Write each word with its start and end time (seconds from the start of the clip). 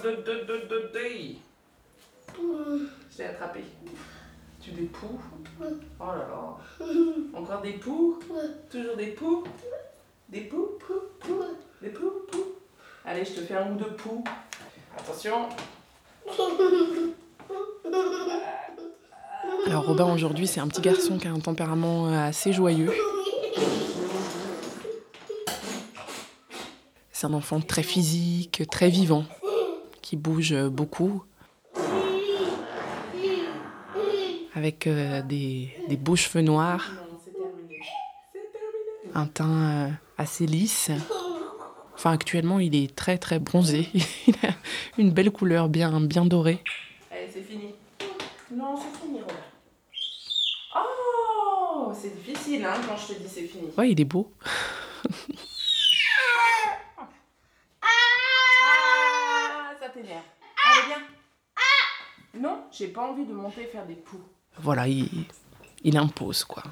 de, 0.00 0.10
de, 0.10 0.44
de, 0.44 0.56
de, 0.68 0.78
de. 0.94 1.36
Je 3.10 3.16
t'ai 3.16 3.26
attrapé. 3.26 3.60
Tu 4.60 4.70
des 4.70 4.84
poux? 4.84 5.20
Oh 5.60 6.04
là 6.04 6.26
là. 6.28 6.56
Encore 7.34 7.60
des 7.60 7.72
poux? 7.72 8.18
Toujours 8.70 8.96
des 8.96 9.08
poux? 9.08 9.44
Des 10.28 10.42
poux, 10.42 10.68
poux, 10.78 11.02
poux? 11.20 11.42
Des 11.82 11.90
poux, 11.90 12.12
poux? 12.30 12.54
Allez, 13.04 13.24
je 13.24 13.32
te 13.32 13.40
fais 13.40 13.56
un 13.56 13.72
ou 13.72 13.76
deux 13.76 13.94
poux. 13.96 14.24
Attention. 14.96 15.48
Alors 19.66 19.86
Robin 19.86 20.12
aujourd'hui 20.12 20.46
c'est 20.46 20.60
un 20.60 20.68
petit 20.68 20.80
garçon 20.80 21.18
qui 21.18 21.26
a 21.26 21.32
un 21.32 21.40
tempérament 21.40 22.08
euh, 22.08 22.28
assez 22.28 22.52
joyeux. 22.52 22.92
C'est 27.10 27.26
un 27.26 27.34
enfant 27.34 27.60
très 27.60 27.82
physique, 27.82 28.62
très 28.70 28.88
vivant, 28.88 29.24
qui 30.12 30.18
bouge 30.18 30.54
beaucoup, 30.68 31.24
avec 34.54 34.86
euh, 34.86 35.22
des, 35.22 35.70
des 35.88 35.96
beaux 35.96 36.16
cheveux 36.16 36.42
noirs, 36.42 36.92
un 39.14 39.24
teint 39.24 39.86
euh, 39.86 39.88
assez 40.18 40.44
lisse. 40.44 40.90
Enfin 41.94 42.12
actuellement 42.12 42.58
il 42.58 42.74
est 42.76 42.94
très 42.94 43.16
très 43.16 43.38
bronzé, 43.38 43.88
il 44.26 44.34
a 44.46 44.50
une 44.98 45.12
belle 45.12 45.30
couleur 45.30 45.70
bien, 45.70 45.98
bien 46.02 46.26
dorée. 46.26 46.62
Allez, 47.10 47.30
c'est 47.32 47.40
fini. 47.40 47.74
Non, 48.54 48.76
c'est 48.76 49.00
fini. 49.06 49.20
Oh 50.76 51.90
C'est 51.98 52.22
difficile, 52.22 52.66
hein, 52.66 52.74
quand 52.86 52.98
je 52.98 53.14
te 53.14 53.18
dis 53.18 53.28
c'est 53.30 53.46
fini. 53.46 53.70
Ouais 53.78 53.90
il 53.92 53.98
est 53.98 54.04
beau. 54.04 54.30
Ah, 57.84 59.74
ça 59.80 59.88
t'énerve. 60.02 60.24
Allez, 60.64 60.86
viens. 60.86 62.40
Non, 62.40 62.64
j'ai 62.70 62.88
pas 62.88 63.02
envie 63.02 63.26
de 63.26 63.32
monter 63.32 63.66
faire 63.66 63.86
des 63.86 63.94
poux. 63.94 64.20
Voilà, 64.58 64.88
il, 64.88 65.26
il 65.82 65.96
impose 65.96 66.44
quoi. 66.44 66.62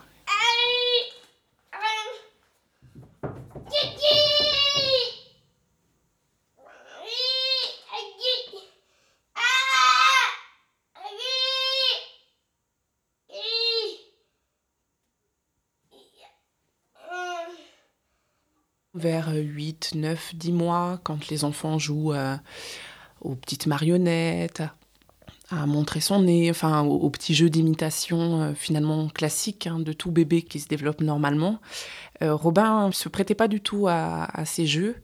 Vers 18.93 19.31
8, 19.33 19.93
9, 19.95 20.35
10 20.35 20.53
mois, 20.53 20.99
quand 21.05 21.29
les 21.29 21.45
enfants 21.45 21.79
jouent 21.79 22.13
euh, 22.13 22.37
aux 23.21 23.35
petites 23.35 23.67
marionnettes, 23.67 24.63
à 25.51 25.67
montrer 25.67 26.01
son 26.01 26.23
nez, 26.23 26.51
enfin 26.51 26.83
aux, 26.83 27.11
petits 27.11 27.35
jeux 27.35 27.51
d'imitation 27.51 28.43
euh, 28.43 28.55
finalement 28.55 29.09
classiques 29.09 29.67
hein, 29.67 29.81
de 29.81 29.93
tout 29.93 30.13
bébé 30.13 30.43
qui 30.43 30.61
se 30.61 30.69
développe 30.69 31.01
normalement, 31.01 31.61
euh, 32.23 32.35
Robin 32.35 32.89
ne 32.89 32.93
se 32.93 33.09
prêtait 33.09 33.35
pas 33.35 33.49
du 33.49 33.61
tout 33.61 33.89
à, 33.89 34.29
ces 34.45 34.67
jeux. 34.67 34.97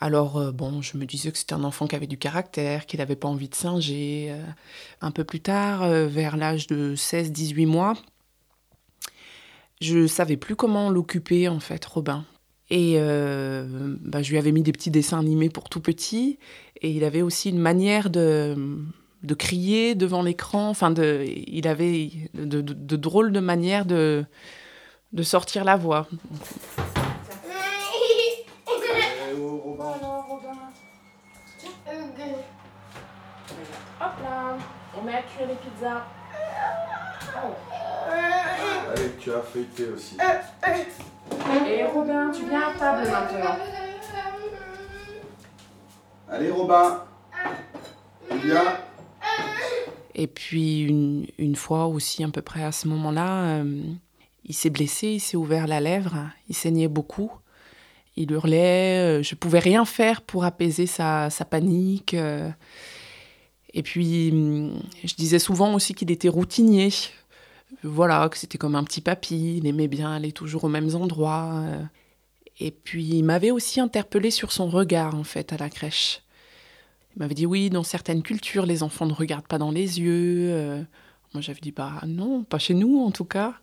Alors 0.00 0.38
euh, 0.38 0.50
bon, 0.50 0.80
je 0.80 0.96
me 0.96 1.04
disais 1.04 1.30
que 1.30 1.38
c'était 1.38 1.52
un 1.54 1.64
enfant 1.64 1.86
qui 1.86 1.94
avait 1.94 2.06
du 2.06 2.16
caractère, 2.18 2.86
qu'il 2.86 3.00
n'avait 3.00 3.16
pas 3.16 3.28
envie 3.28 3.48
de 3.48 3.54
singer. 3.54 4.34
un 5.02 5.10
peu 5.10 5.24
plus 5.24 5.40
tard, 5.40 5.88
vers 5.88 6.36
l'âge 6.36 6.66
de 6.66 6.94
16-18 6.96 7.66
mois, 7.66 7.94
je 9.80 10.06
savais 10.06 10.36
plus 10.38 10.56
comment 10.56 10.88
l'occuper 10.88 11.48
en 11.48 11.60
fait, 11.60 11.84
Robin. 11.84 12.24
Et 12.70 12.94
euh, 12.96 13.66
bah, 14.00 14.22
je 14.22 14.30
lui 14.30 14.38
avais 14.38 14.52
mis 14.52 14.62
des 14.62 14.72
petits 14.72 14.90
dessins 14.90 15.18
animés 15.18 15.50
pour 15.50 15.68
tout 15.68 15.80
petit. 15.80 16.38
Et 16.80 16.90
il 16.90 17.04
avait 17.04 17.22
aussi 17.22 17.50
une 17.50 17.58
manière 17.58 18.10
de, 18.10 18.56
de 19.22 19.34
crier 19.34 19.94
devant 19.94 20.22
l'écran. 20.22 20.70
Enfin, 20.70 20.90
de, 20.90 21.24
il 21.26 21.68
avait 21.68 22.10
de, 22.34 22.60
de- 22.60 22.72
de 22.72 22.96
drôles 22.96 23.32
de 23.32 23.40
manières 23.40 23.84
de, 23.84 24.24
de 25.12 25.22
sortir 25.22 25.64
la 25.64 25.76
voix. 25.76 26.06
Hop 34.00 34.12
là. 34.22 34.56
On 34.96 35.02
met 35.02 35.14
à 35.14 35.22
cuire 35.22 35.48
les 35.48 35.54
pizzas. 35.54 36.04
Oh. 37.36 37.54
Allez, 38.92 39.10
tu 39.18 39.32
as 39.32 39.40
feuilleté 39.40 39.86
aussi. 39.88 40.16
Et 41.68 41.84
Robin, 41.84 42.30
tu 42.30 42.46
viens 42.48 42.68
à 42.68 42.78
table 42.78 43.08
maintenant. 43.10 43.56
Allez, 46.30 46.50
Robin. 46.50 47.04
Viens. 48.44 48.78
Et 50.14 50.26
puis 50.26 50.82
une, 50.82 51.26
une 51.38 51.56
fois 51.56 51.86
aussi, 51.86 52.22
à 52.24 52.28
peu 52.28 52.42
près 52.42 52.62
à 52.64 52.72
ce 52.72 52.88
moment-là, 52.88 53.44
euh, 53.62 53.82
il 54.44 54.54
s'est 54.54 54.70
blessé, 54.70 55.08
il 55.08 55.20
s'est 55.20 55.36
ouvert 55.36 55.66
la 55.66 55.80
lèvre, 55.80 56.14
il 56.48 56.54
saignait 56.54 56.88
beaucoup. 56.88 57.32
Il 58.16 58.30
hurlait, 58.30 59.18
euh, 59.20 59.22
je 59.22 59.34
pouvais 59.34 59.58
rien 59.58 59.84
faire 59.84 60.22
pour 60.22 60.44
apaiser 60.44 60.86
sa, 60.86 61.30
sa 61.30 61.44
panique. 61.44 62.14
euh. 62.14 62.48
Et 63.72 63.82
puis, 63.82 64.30
hum, 64.32 64.80
je 65.02 65.14
disais 65.14 65.40
souvent 65.40 65.74
aussi 65.74 65.94
qu'il 65.94 66.12
était 66.12 66.28
routinier. 66.28 66.90
Voilà, 67.82 68.28
que 68.28 68.36
c'était 68.38 68.58
comme 68.58 68.74
un 68.76 68.84
petit 68.84 69.00
papy, 69.00 69.56
il 69.58 69.66
aimait 69.66 69.88
bien 69.88 70.12
aller 70.12 70.32
toujours 70.32 70.64
aux 70.64 70.68
mêmes 70.68 70.94
endroits. 70.94 71.52
euh. 71.64 71.82
Et 72.60 72.70
puis, 72.70 73.04
il 73.04 73.24
m'avait 73.24 73.50
aussi 73.50 73.80
interpellé 73.80 74.30
sur 74.30 74.52
son 74.52 74.68
regard, 74.68 75.14
en 75.16 75.24
fait, 75.24 75.52
à 75.52 75.56
la 75.56 75.68
crèche. 75.68 76.22
Il 77.16 77.20
m'avait 77.20 77.34
dit 77.34 77.46
oui, 77.46 77.70
dans 77.70 77.82
certaines 77.82 78.22
cultures, 78.22 78.64
les 78.66 78.82
enfants 78.82 79.06
ne 79.06 79.12
regardent 79.12 79.46
pas 79.48 79.58
dans 79.58 79.70
les 79.72 80.00
yeux. 80.00 80.50
Euh, 80.52 80.82
moi, 81.32 81.40
j'avais 81.40 81.60
dit 81.60 81.72
bah 81.72 82.00
non, 82.06 82.44
pas 82.44 82.58
chez 82.58 82.74
nous 82.74 83.02
en 83.04 83.10
tout 83.10 83.24
cas. 83.24 83.54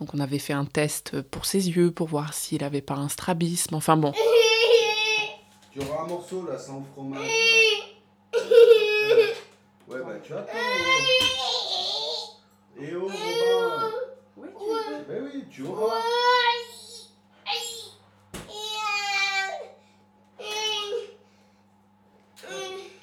Donc, 0.00 0.14
on 0.14 0.18
avait 0.20 0.38
fait 0.38 0.52
un 0.52 0.64
test 0.64 1.20
pour 1.22 1.44
ses 1.46 1.68
yeux 1.70 1.90
pour 1.90 2.06
voir 2.08 2.32
s'il 2.34 2.62
avait 2.64 2.80
pas 2.80 2.94
un 2.94 3.08
strabisme. 3.08 3.74
Enfin 3.74 3.96
bon, 3.96 4.12
Tu 5.72 5.80
auras 5.80 6.04
un 6.04 6.06
morceau 6.08 6.46
là 6.46 6.58
sans 6.58 6.82
fromage. 6.92 7.20
là. 8.32 8.40
Ouais, 9.88 10.00
bah 10.04 10.18
tu 10.22 10.32
attends. 10.34 10.52
Et 12.78 12.94
oh, 12.94 13.06
Robin. 13.06 13.90
Oui, 14.36 14.48
tu 14.58 14.66
veux. 14.68 15.04
Ben 15.08 15.22
oui, 15.32 15.44
tu 15.50 15.62
auras. 15.62 15.94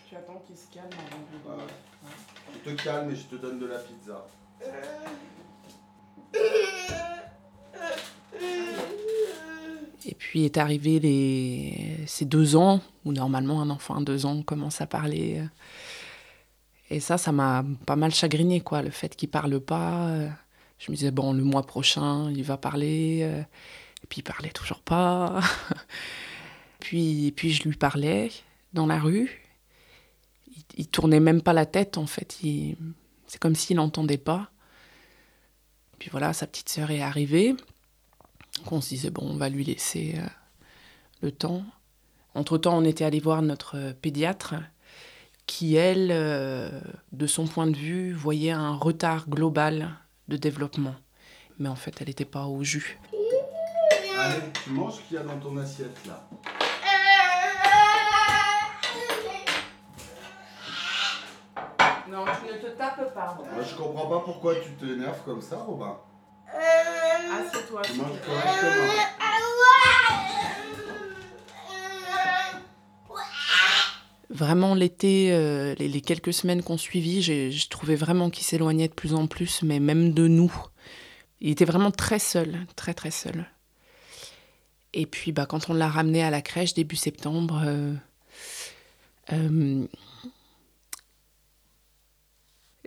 Tu 0.07 0.15
attends 0.15 0.43
qu'il 0.45 0.57
se 0.57 0.67
calme 0.73 0.89
avant 0.93 1.21
de 1.21 1.31
lui 1.31 1.39
Ouais. 1.47 2.11
Je 2.65 2.71
te 2.71 2.74
calme 2.85 3.09
et 3.11 3.15
je 3.15 3.23
te 3.23 3.35
donne 3.35 3.57
de 3.59 3.65
la 3.65 3.79
pizza. 3.79 4.27
et 10.07 10.13
puis 10.13 10.45
est 10.45 10.57
arrivé 10.57 10.99
les 10.99 11.97
ces 12.05 12.25
deux 12.25 12.55
ans 12.55 12.79
où 13.03 13.11
normalement 13.11 13.59
un 13.59 13.71
enfant 13.71 14.01
de 14.01 14.05
deux 14.05 14.27
ans 14.27 14.43
commence 14.43 14.81
à 14.81 14.85
parler. 14.85 15.41
Et 16.91 16.99
ça, 16.99 17.17
ça 17.17 17.31
m'a 17.31 17.65
pas 17.87 17.95
mal 17.95 18.13
chagriné 18.13 18.61
quoi, 18.61 18.83
le 18.83 18.91
fait 18.91 19.15
qu'il 19.15 19.29
parle 19.29 19.59
pas. 19.59 20.11
Je 20.77 20.91
me 20.91 20.95
disais 20.95 21.09
bon, 21.09 21.33
le 21.33 21.43
mois 21.43 21.65
prochain, 21.65 22.29
il 22.29 22.43
va 22.43 22.57
parler. 22.57 23.21
Et 24.03 24.07
puis 24.07 24.19
il 24.19 24.23
parlait 24.23 24.51
toujours 24.51 24.81
pas. 24.81 25.39
puis 26.79 27.33
puis 27.35 27.51
je 27.51 27.63
lui 27.63 27.75
parlais 27.75 28.29
dans 28.73 28.85
la 28.85 28.99
rue. 28.99 29.44
Il, 30.55 30.63
il 30.77 30.87
tournait 30.87 31.19
même 31.19 31.41
pas 31.41 31.53
la 31.53 31.65
tête 31.65 31.97
en 31.97 32.05
fait. 32.05 32.37
C'est 33.27 33.39
comme 33.39 33.55
s'il 33.55 33.77
n'entendait 33.77 34.17
pas. 34.17 34.49
Puis 35.99 36.09
voilà, 36.09 36.33
sa 36.33 36.47
petite 36.47 36.69
sœur 36.69 36.91
est 36.91 37.01
arrivée. 37.01 37.55
On 38.71 38.81
se 38.81 38.89
disait, 38.89 39.09
bon, 39.09 39.23
on 39.29 39.37
va 39.37 39.49
lui 39.49 39.63
laisser 39.63 40.15
euh, 40.17 40.27
le 41.21 41.31
temps. 41.31 41.63
Entre-temps, 42.33 42.77
on 42.77 42.83
était 42.83 43.05
allé 43.05 43.19
voir 43.19 43.41
notre 43.41 43.77
euh, 43.77 43.93
pédiatre 43.93 44.55
qui, 45.45 45.75
elle, 45.75 46.09
euh, 46.11 46.81
de 47.11 47.27
son 47.27 47.45
point 47.45 47.67
de 47.67 47.75
vue, 47.75 48.13
voyait 48.13 48.51
un 48.51 48.75
retard 48.75 49.29
global 49.29 49.95
de 50.27 50.37
développement. 50.37 50.95
Mais 51.59 51.69
en 51.69 51.75
fait, 51.75 51.95
elle 52.01 52.07
n'était 52.07 52.25
pas 52.25 52.47
au 52.47 52.63
jus. 52.63 52.99
Allez, 54.17 54.41
tu 54.63 54.71
manges 54.71 54.95
ce 54.95 55.01
qu'il 55.01 55.17
y 55.17 55.19
a 55.19 55.23
dans 55.23 55.37
ton 55.39 55.55
assiette 55.57 55.97
là. 56.07 56.27
Non, 62.15 62.23
tu 62.23 62.53
ne 62.53 62.57
te 62.61 62.77
tapes 62.77 63.13
pas. 63.13 63.37
Moi, 63.53 63.63
je 63.69 63.75
comprends 63.75 64.07
pas 64.07 64.21
pourquoi 64.23 64.55
tu 64.55 64.71
t'énerves 64.75 65.21
comme 65.25 65.41
ça, 65.41 65.57
Robin. 65.57 65.97
Assieds-toi. 66.47 67.81
Tu 67.81 67.93
manges 67.95 68.11
te 68.11 68.25
plaît. 68.25 68.33
correctement. 68.33 68.93
Vraiment, 74.29 74.75
l'été, 74.75 75.33
euh, 75.33 75.75
les, 75.77 75.89
les 75.89 76.01
quelques 76.01 76.33
semaines 76.33 76.63
qu'on 76.63 76.77
suivit, 76.77 77.21
j'ai 77.21 77.51
je 77.51 77.67
trouvais 77.69 77.95
vraiment 77.95 78.29
qu'il 78.29 78.45
s'éloignait 78.45 78.87
de 78.87 78.93
plus 78.93 79.13
en 79.13 79.27
plus, 79.27 79.61
mais 79.61 79.81
même 79.81 80.13
de 80.13 80.27
nous. 80.29 80.53
Il 81.41 81.49
était 81.51 81.65
vraiment 81.65 81.91
très 81.91 82.19
seul, 82.19 82.65
très 82.77 82.93
très 82.93 83.11
seul. 83.11 83.45
Et 84.93 85.05
puis, 85.05 85.33
bah, 85.33 85.45
quand 85.45 85.69
on 85.69 85.73
l'a 85.73 85.89
ramené 85.89 86.23
à 86.23 86.29
la 86.29 86.41
crèche 86.41 86.73
début 86.75 86.95
septembre, 86.95 87.61
euh, 87.65 87.93
Euh, 89.33 89.87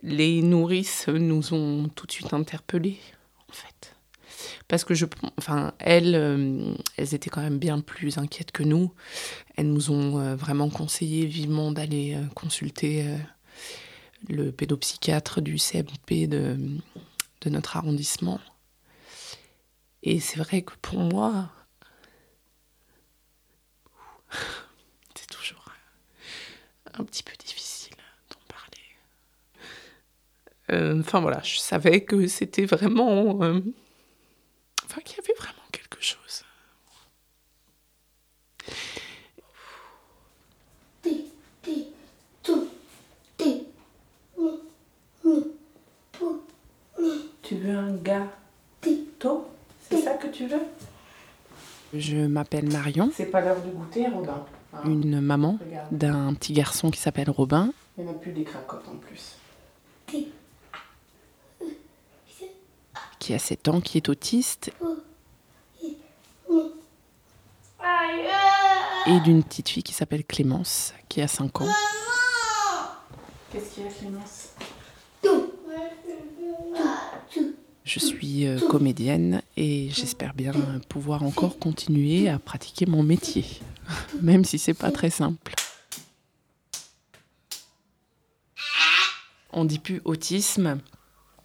les 0.03 0.43
nourrices 0.43 1.09
nous 1.09 1.55
ont 1.55 1.89
tout 1.89 2.07
de 2.07 2.13
suite 2.13 2.33
interpellés, 2.33 2.99
en 3.49 3.53
fait. 3.53 3.97
Parce 4.69 4.85
que 4.85 4.95
je, 4.95 5.07
enfin, 5.39 5.73
elles, 5.79 6.15
euh, 6.15 6.75
elles 6.97 7.15
étaient 7.15 7.31
quand 7.31 7.41
même 7.41 7.59
bien 7.59 7.81
plus 7.81 8.19
inquiètes 8.19 8.53
que 8.53 8.63
nous. 8.63 8.93
Elles 9.57 9.73
nous 9.73 9.91
ont 9.91 10.21
euh, 10.21 10.37
vraiment 10.37 10.69
conseillé 10.69 11.27
vivement 11.27 11.73
d'aller 11.73 12.17
consulter 12.35 13.05
le 14.29 14.53
pédopsychiatre 14.53 15.41
du 15.41 15.59
CMP 15.59 16.27
de, 16.27 16.57
de 17.41 17.51
notre 17.51 17.77
arrondissement. 17.77 18.41
Et 20.03 20.21
c'est 20.21 20.39
vrai 20.39 20.63
que 20.63 20.75
pour 20.81 21.01
moi, 21.01 21.51
c'est 25.15 25.29
toujours 25.29 25.73
un 26.95 27.05
petit 27.05 27.23
peu 27.23 27.33
difficile 27.39 27.97
d'en 28.31 28.41
parler. 28.49 28.83
Euh, 30.47 30.58
enfin 30.71 31.21
voilà, 31.21 31.41
je 31.43 31.59
savais 31.59 32.03
que 32.03 32.27
c'était 32.27 32.67
vraiment... 32.67 33.43
Euh, 33.43 33.61
enfin 34.85 35.01
qu'il 35.03 35.17
y 35.17 35.21
avait 35.21 35.39
vraiment 35.39 35.67
quelque 35.73 36.03
chose. 36.03 36.45
Tu 47.43 47.55
veux 47.55 47.75
un 47.75 47.95
gâteau? 47.95 49.49
C'est 49.89 50.03
ça 50.03 50.13
que 50.15 50.27
tu 50.27 50.47
veux? 50.47 50.61
Je 51.95 52.17
m'appelle 52.27 52.71
Marion. 52.71 53.11
C'est 53.15 53.25
pas 53.25 53.41
l'heure 53.41 53.63
de 53.63 53.71
goûter, 53.71 54.07
Robin. 54.07 54.45
Hein? 54.75 54.83
Une 54.85 55.23
maman 55.23 55.59
d'un 55.91 56.35
petit 56.35 56.53
garçon 56.53 56.91
qui 56.91 57.01
s'appelle 57.01 57.31
Robin. 57.31 57.73
Il 57.97 58.05
n'y 58.05 58.11
a 58.11 58.13
plus 58.13 58.33
des 58.33 58.45
cracottes 58.45 58.87
en 58.87 58.97
plus. 58.97 59.39
Qui 63.29 63.35
a 63.35 63.39
7 63.39 63.69
ans, 63.69 63.81
qui 63.83 63.99
est 63.99 64.09
autiste. 64.09 64.73
Et 69.07 69.21
d'une 69.21 69.43
petite 69.43 69.69
fille 69.69 69.83
qui 69.83 69.93
s'appelle 69.93 70.25
Clémence, 70.25 70.95
qui 71.11 71.21
a 71.21 71.29
5 71.29 71.61
ans. 71.61 71.69
Qu'est-ce 73.53 73.75
qu'il 73.75 73.85
y 73.85 73.87
a, 73.87 73.91
Clémence? 73.91 74.55
Je 77.85 77.99
suis 77.99 78.47
euh, 78.47 78.67
comédienne 78.67 79.43
et 79.59 79.91
j'espère 79.91 80.33
bien 80.33 80.55
pouvoir 80.89 81.23
encore 81.23 81.59
continuer 81.59 82.31
à 82.31 82.39
pratiquer 82.39 82.87
mon 82.87 83.03
métier, 83.03 83.45
même 84.23 84.47
si 84.47 84.59
c'est 84.59 84.73
pas 84.73 84.91
très 84.91 85.11
simple. 85.11 85.55
On 89.53 89.67
dit 89.67 89.81
plus 89.81 90.01
autisme, 90.07 90.81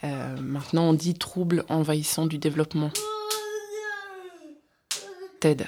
euh, 0.03 0.35
maintenant 0.41 0.89
on 0.89 0.93
dit 0.93 1.13
trouble 1.13 1.63
envahissant 1.69 2.25
du 2.25 2.37
développement. 2.37 2.91
TED. 5.39 5.67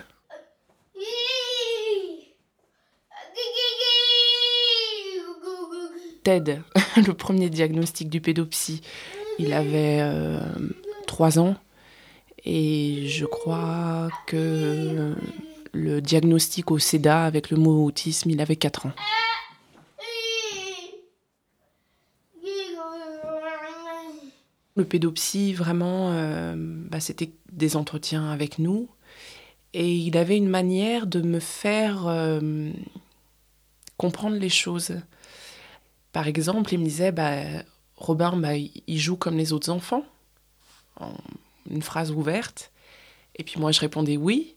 TED, 6.23 6.61
le 6.97 7.13
premier 7.13 7.49
diagnostic 7.49 8.09
du 8.09 8.19
pédopsie. 8.19 8.81
Il 9.37 9.53
avait 9.53 9.99
euh, 10.01 10.39
trois 11.07 11.39
ans 11.39 11.55
et 12.45 13.07
je 13.07 13.25
crois 13.25 14.09
que 14.27 15.15
le 15.73 16.01
diagnostic 16.01 16.71
au 16.71 16.79
SEDA 16.79 17.25
avec 17.25 17.49
le 17.49 17.57
mot 17.57 17.85
autisme, 17.85 18.29
il 18.29 18.41
avait 18.41 18.55
quatre 18.55 18.85
ans. 18.85 18.93
Le 24.75 24.83
pédopsie, 24.83 25.53
vraiment, 25.53 26.11
euh, 26.11 26.53
bah, 26.57 26.99
c'était 26.99 27.31
des 27.51 27.77
entretiens 27.77 28.29
avec 28.29 28.59
nous. 28.59 28.89
Et 29.73 29.95
il 29.95 30.17
avait 30.17 30.37
une 30.37 30.49
manière 30.49 31.07
de 31.07 31.21
me 31.21 31.39
faire 31.39 32.07
euh, 32.07 32.71
comprendre 33.97 34.35
les 34.37 34.49
choses. 34.49 34.97
Par 36.11 36.27
exemple, 36.27 36.73
il 36.73 36.79
me 36.79 36.85
disait, 36.85 37.11
bah, 37.11 37.41
Robin, 37.95 38.35
bah, 38.37 38.55
il 38.55 38.99
joue 38.99 39.15
comme 39.15 39.37
les 39.37 39.53
autres 39.53 39.69
enfants, 39.69 40.05
en 40.99 41.13
une 41.69 41.81
phrase 41.81 42.11
ouverte. 42.11 42.71
Et 43.37 43.43
puis 43.43 43.59
moi, 43.59 43.71
je 43.71 43.79
répondais 43.79 44.17
oui. 44.17 44.55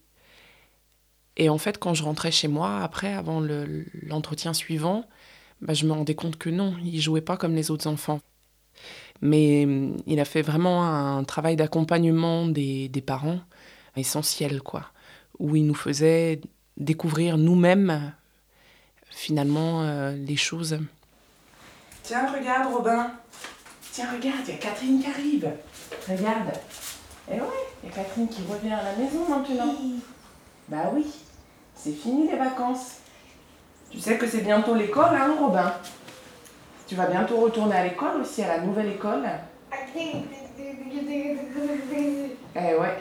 Et 1.36 1.48
en 1.48 1.58
fait, 1.58 1.78
quand 1.78 1.94
je 1.94 2.02
rentrais 2.02 2.32
chez 2.32 2.48
moi, 2.48 2.80
après, 2.82 3.12
avant 3.12 3.40
l'entretien 4.02 4.52
suivant, 4.52 5.08
bah, 5.62 5.74
je 5.74 5.86
me 5.86 5.92
rendais 5.92 6.16
compte 6.16 6.36
que 6.38 6.50
non, 6.50 6.74
il 6.84 7.00
jouait 7.00 7.20
pas 7.20 7.36
comme 7.36 7.54
les 7.54 7.70
autres 7.70 7.86
enfants. 7.86 8.20
Mais 9.20 9.64
hum, 9.64 9.96
il 10.06 10.20
a 10.20 10.24
fait 10.24 10.42
vraiment 10.42 10.84
un 10.84 11.24
travail 11.24 11.56
d'accompagnement 11.56 12.46
des, 12.46 12.88
des, 12.88 13.02
parents 13.02 13.40
essentiel, 13.96 14.62
quoi, 14.62 14.84
où 15.38 15.56
il 15.56 15.66
nous 15.66 15.74
faisait 15.74 16.40
découvrir 16.76 17.36
nous-mêmes, 17.36 18.12
finalement, 19.10 19.82
euh, 19.82 20.12
les 20.12 20.36
choses. 20.36 20.78
Tiens, 22.02 22.32
regarde, 22.32 22.72
Robin. 22.72 23.10
Tiens, 23.92 24.06
regarde, 24.12 24.40
il 24.46 24.54
y 24.54 24.56
a 24.56 24.58
Catherine 24.58 25.00
qui 25.00 25.10
arrive. 25.10 25.50
Regarde. 26.08 26.52
Eh 27.30 27.34
ouais, 27.34 27.46
il 27.82 27.88
y 27.88 27.92
a 27.92 27.94
Catherine 27.94 28.28
qui 28.28 28.42
revient 28.48 28.72
à 28.72 28.82
la 28.82 28.96
maison 28.96 29.28
maintenant. 29.28 29.74
Bah 30.68 30.90
oui, 30.94 31.06
c'est 31.74 31.92
fini 31.92 32.30
les 32.30 32.36
vacances. 32.36 32.98
Tu 33.90 33.98
sais 33.98 34.18
que 34.18 34.26
c'est 34.26 34.42
bientôt 34.42 34.74
l'école, 34.74 35.16
hein, 35.16 35.34
Robin? 35.38 35.72
Tu 36.88 36.94
vas 36.94 37.06
bientôt 37.06 37.38
retourner 37.40 37.76
à 37.76 37.84
l'école 37.84 38.22
aussi, 38.22 38.42
à 38.42 38.48
la 38.48 38.60
nouvelle 38.62 38.88
école. 38.88 39.22
Eh 42.56 42.74
ouais. 42.74 42.96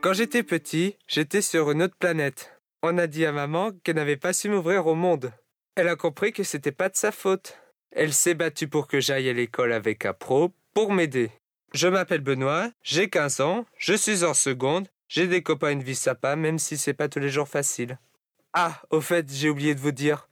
Quand 0.00 0.12
j'étais 0.12 0.42
petit, 0.42 0.96
j'étais 1.06 1.40
sur 1.40 1.70
une 1.70 1.84
autre 1.84 1.94
planète. 1.96 2.60
On 2.82 2.98
a 2.98 3.06
dit 3.06 3.24
à 3.24 3.30
maman 3.30 3.70
qu'elle 3.84 3.94
n'avait 3.94 4.16
pas 4.16 4.32
su 4.32 4.48
m'ouvrir 4.48 4.88
au 4.88 4.96
monde. 4.96 5.32
Elle 5.76 5.88
a 5.88 5.94
compris 5.94 6.32
que 6.32 6.42
c'était 6.42 6.72
pas 6.72 6.88
de 6.88 6.96
sa 6.96 7.12
faute. 7.12 7.56
Elle 7.92 8.12
s'est 8.12 8.34
battue 8.34 8.66
pour 8.66 8.88
que 8.88 8.98
j'aille 8.98 9.28
à 9.28 9.32
l'école 9.32 9.72
avec 9.72 10.04
un 10.04 10.12
pro 10.12 10.52
pour 10.74 10.92
m'aider. 10.92 11.30
Je 11.74 11.86
m'appelle 11.86 12.22
Benoît, 12.22 12.70
j'ai 12.82 13.08
15 13.08 13.40
ans, 13.40 13.66
je 13.78 13.94
suis 13.94 14.24
en 14.24 14.34
seconde, 14.34 14.88
j'ai 15.08 15.28
des 15.28 15.42
copains 15.42 15.70
une 15.70 15.82
vie 15.82 15.94
sympa 15.94 16.34
même 16.34 16.58
si 16.58 16.76
c'est 16.76 16.92
pas 16.92 17.08
tous 17.08 17.20
les 17.20 17.28
jours 17.28 17.48
facile. 17.48 17.98
Ah, 18.58 18.80
au 18.88 19.02
fait, 19.02 19.30
j'ai 19.30 19.50
oublié 19.50 19.74
de 19.74 19.80
vous 19.80 19.92
dire. 19.92 20.30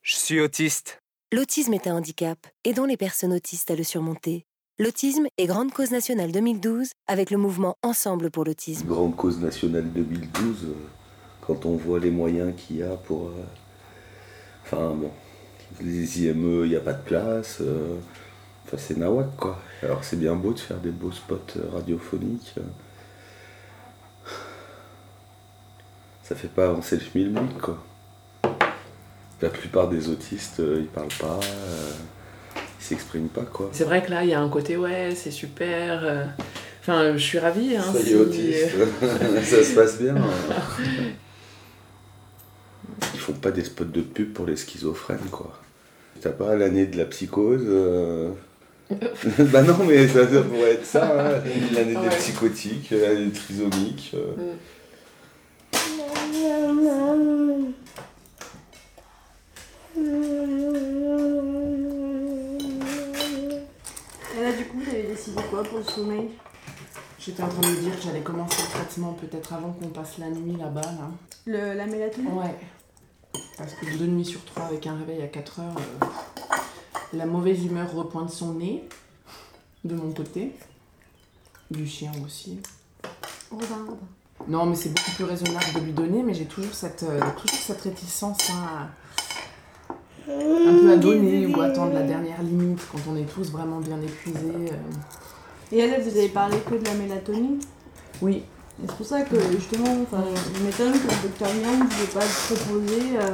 Je 0.00 0.14
suis 0.14 0.40
autiste. 0.40 1.02
L'autisme 1.30 1.74
est 1.74 1.86
un 1.86 1.96
handicap, 1.96 2.38
aidons 2.64 2.86
les 2.86 2.96
personnes 2.96 3.34
autistes 3.34 3.70
à 3.70 3.76
le 3.76 3.84
surmonter. 3.84 4.46
L'autisme 4.78 5.26
est 5.36 5.44
grande 5.44 5.70
cause 5.70 5.90
nationale 5.90 6.32
2012 6.32 6.92
avec 7.06 7.30
le 7.30 7.36
mouvement 7.36 7.76
Ensemble 7.82 8.30
pour 8.30 8.46
l'autisme. 8.46 8.86
Grande 8.86 9.14
cause 9.14 9.40
nationale 9.40 9.92
2012, 9.92 10.64
euh, 10.64 10.74
quand 11.42 11.66
on 11.66 11.76
voit 11.76 12.00
les 12.00 12.10
moyens 12.10 12.54
qu'il 12.56 12.76
y 12.76 12.82
a 12.82 12.96
pour... 12.96 13.26
Euh, 13.26 13.44
enfin 14.62 14.94
bon, 14.94 15.10
les 15.82 16.22
IME, 16.22 16.64
il 16.64 16.70
n'y 16.70 16.76
a 16.76 16.80
pas 16.80 16.94
de 16.94 17.02
place. 17.02 17.58
Euh, 17.60 17.98
enfin, 18.64 18.78
c'est 18.78 18.96
nawak, 18.96 19.36
quoi. 19.36 19.60
Alors, 19.82 20.02
c'est 20.02 20.18
bien 20.18 20.34
beau 20.34 20.54
de 20.54 20.60
faire 20.60 20.78
des 20.78 20.92
beaux 20.92 21.12
spots 21.12 21.58
euh, 21.58 21.68
radiophoniques. 21.74 22.54
Ça 26.24 26.34
fait 26.34 26.48
pas 26.48 26.64
avancer 26.64 26.96
le 26.96 27.02
schmilblick, 27.02 27.58
quoi. 27.58 27.84
La 29.42 29.50
plupart 29.50 29.88
des 29.88 30.08
autistes, 30.08 30.60
euh, 30.60 30.78
ils 30.80 30.86
parlent 30.86 31.08
pas, 31.20 31.38
ils 32.56 32.84
s'expriment 32.84 33.28
pas, 33.28 33.42
quoi. 33.42 33.68
C'est 33.72 33.84
vrai 33.84 34.02
que 34.02 34.10
là, 34.10 34.24
il 34.24 34.30
y 34.30 34.34
a 34.34 34.40
un 34.40 34.48
côté, 34.48 34.76
ouais, 34.76 35.12
c'est 35.14 35.30
super. 35.30 36.28
Enfin, 36.80 37.12
je 37.12 37.22
suis 37.22 37.38
ravie. 37.38 37.76
Hein, 37.76 37.84
ça 37.92 38.00
y 38.00 38.12
est, 38.12 38.14
autiste. 38.14 38.74
ça 39.42 39.62
se 39.62 39.74
passe 39.74 40.00
bien. 40.00 40.14
Ils 43.12 43.20
font 43.20 43.32
pas 43.34 43.50
des 43.50 43.64
spots 43.64 43.84
de 43.84 44.00
pub 44.00 44.32
pour 44.32 44.46
les 44.46 44.56
schizophrènes, 44.56 45.28
quoi. 45.30 45.60
T'as 46.20 46.30
pas 46.30 46.56
l'année 46.56 46.86
de 46.86 46.96
la 46.96 47.04
psychose 47.04 47.66
euh 47.66 48.30
Bah 49.38 49.62
non, 49.62 49.76
mais 49.86 50.08
ça, 50.08 50.24
pourrait 50.26 50.72
être 50.72 50.86
ça, 50.86 51.36
hein. 51.36 51.42
l'année 51.74 51.94
des 51.94 52.16
psychotiques, 52.16 52.90
l'année 52.90 53.26
des 53.26 53.32
trisomiques. 53.32 54.12
Euh. 54.14 54.54
Et 64.36 64.42
là, 64.42 64.52
du 64.52 64.64
coup, 64.64 64.80
vous 64.80 64.90
avez 64.90 65.02
décidé 65.04 65.40
quoi 65.50 65.62
pour 65.62 65.78
le 65.78 65.83
sommeil 65.94 66.30
J'étais 67.18 67.42
en 67.42 67.48
train 67.48 67.62
de 67.62 67.66
me 67.68 67.80
dire 67.80 67.96
que 67.96 68.02
j'allais 68.02 68.20
commencer 68.20 68.60
le 68.62 68.68
traitement 68.78 69.12
peut-être 69.14 69.52
avant 69.54 69.72
qu'on 69.72 69.88
passe 69.88 70.18
la 70.18 70.28
nuit 70.28 70.56
là-bas. 70.56 70.82
Là. 70.82 71.10
Le, 71.46 71.72
la 71.74 71.86
mélatonine 71.86 72.32
Ouais. 72.32 72.54
Parce 73.56 73.72
que 73.74 73.96
deux 73.96 74.06
nuits 74.06 74.24
sur 74.24 74.44
trois 74.44 74.64
avec 74.64 74.86
un 74.86 74.96
réveil 74.96 75.22
à 75.22 75.28
4 75.28 75.60
heures, 75.60 75.76
euh, 76.02 76.06
la 77.14 77.24
mauvaise 77.26 77.64
humeur 77.64 77.92
repointe 77.94 78.30
son 78.30 78.54
nez, 78.54 78.86
de 79.84 79.94
mon 79.94 80.12
côté. 80.12 80.52
Du 81.70 81.86
chien 81.86 82.12
aussi. 82.24 82.60
Robin. 83.50 83.96
Non, 84.48 84.66
mais 84.66 84.76
c'est 84.76 84.90
beaucoup 84.90 85.10
plus 85.12 85.24
raisonnable 85.24 85.64
de 85.76 85.80
lui 85.80 85.92
donner, 85.92 86.22
mais 86.22 86.34
j'ai 86.34 86.44
toujours 86.46 86.74
cette, 86.74 87.04
euh, 87.04 87.20
toujours 87.38 87.58
cette 87.58 87.80
réticence 87.80 88.50
hein, 88.50 88.88
à- 89.88 89.92
un 90.30 90.78
peu 90.78 90.92
à 90.92 90.96
donner 90.96 91.46
ou 91.46 91.60
à 91.60 91.66
attendre 91.66 91.94
la 91.94 92.02
dernière 92.02 92.42
limite 92.42 92.80
quand 92.92 92.98
on 93.10 93.16
est 93.16 93.24
tous 93.24 93.50
vraiment 93.50 93.78
bien 93.80 94.00
épuisés. 94.02 94.72
euh. 94.72 94.76
Et 95.72 95.78
elle, 95.78 96.00
vous 96.02 96.16
avez 96.16 96.28
parlé 96.28 96.56
que 96.68 96.74
de 96.74 96.84
la 96.84 96.94
mélatonine 96.94 97.58
Oui, 98.22 98.42
Et 98.82 98.86
c'est 98.86 98.96
pour 98.96 99.06
ça 99.06 99.22
que 99.22 99.36
justement, 99.52 100.02
enfin, 100.02 100.24
je 100.56 100.62
m'étonne 100.64 100.92
que 100.92 101.06
le 101.08 101.22
docteur 101.22 101.48
Yang 101.48 101.78
ne 101.80 101.84
voulait 101.88 102.12
pas 102.12 102.26
proposer 102.46 103.18
euh, 103.18 103.30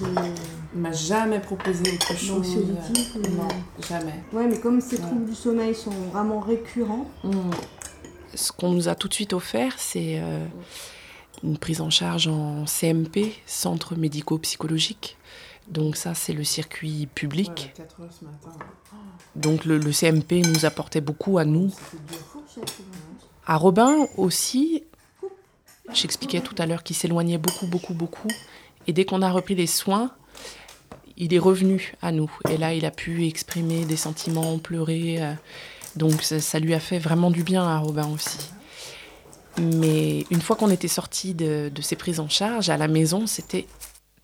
de. 0.00 0.28
il 0.74 0.80
m'a 0.80 0.92
jamais 0.92 1.40
proposé 1.40 1.82
autre 1.94 2.14
chose. 2.16 2.56
Non, 3.36 3.48
jamais. 3.88 4.22
Ouais, 4.32 4.46
mais 4.46 4.60
comme 4.60 4.80
ces 4.80 4.98
troubles 4.98 5.24
du 5.26 5.34
sommeil 5.34 5.74
sont 5.74 5.90
vraiment 6.12 6.40
récurrents, 6.40 7.06
Mm. 7.24 7.30
Ce 8.34 8.52
qu'on 8.52 8.70
nous 8.70 8.88
a 8.90 8.94
tout 8.94 9.08
de 9.08 9.14
suite 9.14 9.32
offert, 9.32 9.74
c'est 9.78 10.20
euh, 10.20 10.44
une 11.42 11.56
prise 11.56 11.80
en 11.80 11.88
charge 11.88 12.28
en 12.28 12.66
CMP, 12.66 13.32
centre 13.46 13.96
médico-psychologique. 13.96 15.16
Donc 15.70 15.96
ça, 15.96 16.14
c'est 16.14 16.32
le 16.32 16.44
circuit 16.44 17.08
public. 17.14 17.72
Donc 19.36 19.64
le, 19.64 19.78
le 19.78 19.92
CMP 19.92 20.42
nous 20.46 20.64
apportait 20.64 21.00
beaucoup 21.00 21.38
à 21.38 21.44
nous. 21.44 21.72
À 23.46 23.56
Robin 23.56 24.06
aussi, 24.16 24.84
j'expliquais 25.92 26.40
tout 26.40 26.54
à 26.58 26.66
l'heure 26.66 26.82
qu'il 26.82 26.96
s'éloignait 26.96 27.38
beaucoup, 27.38 27.66
beaucoup, 27.66 27.94
beaucoup. 27.94 28.28
Et 28.86 28.92
dès 28.92 29.04
qu'on 29.04 29.22
a 29.22 29.30
repris 29.30 29.54
les 29.54 29.66
soins, 29.66 30.10
il 31.16 31.34
est 31.34 31.38
revenu 31.38 31.94
à 32.00 32.12
nous. 32.12 32.30
Et 32.48 32.56
là, 32.56 32.72
il 32.74 32.84
a 32.84 32.90
pu 32.90 33.26
exprimer 33.26 33.84
des 33.84 33.96
sentiments, 33.96 34.58
pleurer. 34.58 35.22
euh, 35.22 35.34
donc 35.96 36.22
ça, 36.22 36.40
ça 36.40 36.58
lui 36.58 36.74
a 36.74 36.80
fait 36.80 36.98
vraiment 36.98 37.30
du 37.30 37.42
bien 37.42 37.66
à 37.66 37.78
Robin 37.78 38.08
aussi. 38.08 38.38
Mais 39.60 40.24
une 40.30 40.40
fois 40.40 40.54
qu'on 40.56 40.70
était 40.70 40.88
sorti 40.88 41.34
de, 41.34 41.70
de 41.74 41.82
ces 41.82 41.96
prises 41.96 42.20
en 42.20 42.28
charge, 42.28 42.70
à 42.70 42.76
la 42.76 42.86
maison, 42.86 43.26
c'était 43.26 43.66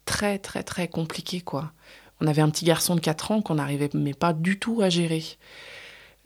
très 0.05 0.39
très 0.39 0.63
très 0.63 0.89
compliqué 0.89 1.41
quoi. 1.41 1.73
On 2.21 2.27
avait 2.27 2.43
un 2.43 2.51
petit 2.51 2.65
garçon 2.65 2.95
de 2.95 3.01
4 3.01 3.33
ans 3.33 3.43
qu'on 3.43 3.57
n'arrivait 3.57 3.91
mais 3.95 4.15
pas 4.15 4.33
du 4.33 4.59
tout 4.59 4.81
à 4.83 4.89
gérer. 4.89 5.25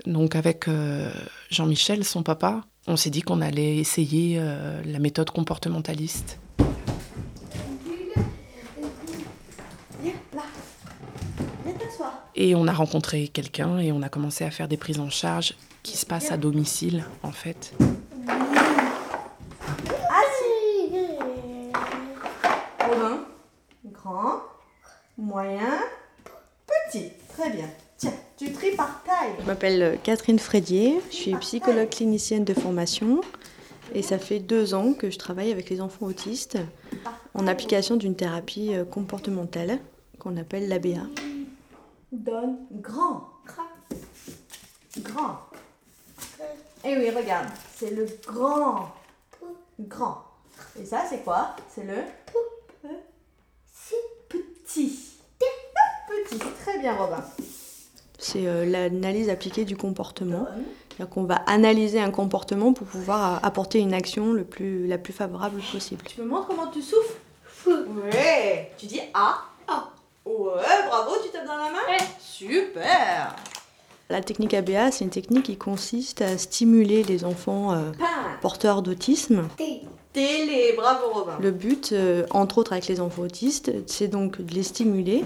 Donc 0.06 0.36
avec 0.36 0.68
euh, 0.68 1.10
Jean-Michel, 1.50 2.04
son 2.04 2.22
papa, 2.22 2.64
on 2.86 2.96
s'est 2.96 3.10
dit 3.10 3.22
qu'on 3.22 3.40
allait 3.40 3.76
essayer 3.76 4.36
euh, 4.38 4.80
la 4.84 4.98
méthode 4.98 5.30
comportementaliste. 5.30 6.38
Et 12.40 12.54
on 12.54 12.68
a 12.68 12.72
rencontré 12.72 13.26
quelqu'un 13.26 13.78
et 13.78 13.90
on 13.90 14.00
a 14.00 14.08
commencé 14.08 14.44
à 14.44 14.52
faire 14.52 14.68
des 14.68 14.76
prises 14.76 15.00
en 15.00 15.10
charge 15.10 15.54
qui 15.82 15.96
se 15.96 16.06
passent 16.06 16.30
à 16.30 16.36
domicile 16.36 17.04
en 17.24 17.32
fait. 17.32 17.74
Robin, 22.88 23.24
grand, 23.86 24.42
moyen, 25.18 25.80
petit. 26.66 27.10
Très 27.36 27.50
bien. 27.50 27.68
Tiens, 27.96 28.14
tu 28.36 28.52
tries 28.52 28.76
par 28.76 29.02
taille. 29.02 29.34
Je 29.40 29.44
m'appelle 29.58 29.98
Catherine 30.04 30.38
Frédier, 30.38 31.00
je 31.10 31.16
suis 31.16 31.34
psychologue 31.38 31.90
clinicienne 31.90 32.44
de 32.44 32.54
formation 32.54 33.22
et 33.92 34.02
ça 34.02 34.16
fait 34.16 34.38
deux 34.38 34.72
ans 34.72 34.92
que 34.92 35.10
je 35.10 35.18
travaille 35.18 35.50
avec 35.50 35.68
les 35.68 35.80
enfants 35.80 36.06
autistes 36.06 36.58
en 37.34 37.48
application 37.48 37.96
d'une 37.96 38.14
thérapie 38.14 38.72
euh, 38.72 38.84
comportementale 38.84 39.80
qu'on 40.20 40.36
appelle 40.36 40.68
l'ABA. 40.68 41.00
Donne 42.12 42.58
grand. 42.70 43.30
Grand. 44.98 45.40
Eh 46.84 46.96
oui, 46.96 47.10
regarde, 47.10 47.48
c'est 47.74 47.90
le 47.90 48.06
grand. 48.24 48.94
Grand. 49.80 50.22
Et 50.80 50.86
ça, 50.86 51.02
c'est 51.10 51.24
quoi? 51.24 51.56
C'est 51.74 51.82
le 51.82 51.96
petit. 54.28 55.00
Petit, 56.06 56.38
très 56.60 56.78
bien, 56.78 56.94
Robin. 56.94 57.24
C'est 58.18 58.46
euh, 58.46 58.64
l'analyse 58.64 59.30
appliquée 59.30 59.64
du 59.64 59.76
comportement. 59.76 60.46
C'est-à-dire 60.88 61.08
qu'on 61.14 61.24
va 61.24 61.36
analyser 61.46 62.00
un 62.00 62.10
comportement 62.10 62.72
pour 62.72 62.86
pouvoir 62.86 63.34
euh, 63.34 63.38
apporter 63.46 63.78
une 63.78 63.94
action 63.94 64.32
le 64.32 64.44
plus, 64.44 64.86
la 64.88 64.98
plus 64.98 65.12
favorable 65.12 65.60
possible. 65.72 66.02
Tu 66.04 66.20
me 66.20 66.26
montres 66.26 66.48
comment 66.48 66.66
tu 66.66 66.82
souffles 66.82 67.14
Ouais. 67.66 68.72
Tu 68.78 68.86
dis 68.86 69.00
A. 69.14 69.38
A. 69.68 69.90
Ouais, 70.24 70.62
bravo, 70.88 71.12
tu 71.22 71.30
tapes 71.30 71.46
dans 71.46 71.56
la 71.56 71.70
main? 71.70 72.04
Super 72.20 73.34
La 74.10 74.20
technique 74.20 74.54
ABA, 74.54 74.90
c'est 74.90 75.04
une 75.04 75.10
technique 75.10 75.44
qui 75.44 75.56
consiste 75.56 76.20
à 76.22 76.36
stimuler 76.38 77.02
les 77.02 77.24
enfants 77.24 77.72
euh, 77.72 77.90
porteurs 78.42 78.82
d'autisme. 78.82 79.48
Télé, 80.12 80.74
bravo 80.76 81.10
Robin. 81.12 81.36
Le 81.40 81.50
but, 81.50 81.92
euh, 81.92 82.26
entre 82.30 82.58
autres 82.58 82.72
avec 82.72 82.88
les 82.88 83.00
enfants 83.00 83.22
autistes, 83.22 83.72
c'est 83.86 84.08
donc 84.08 84.40
de 84.40 84.54
les 84.54 84.62
stimuler, 84.62 85.24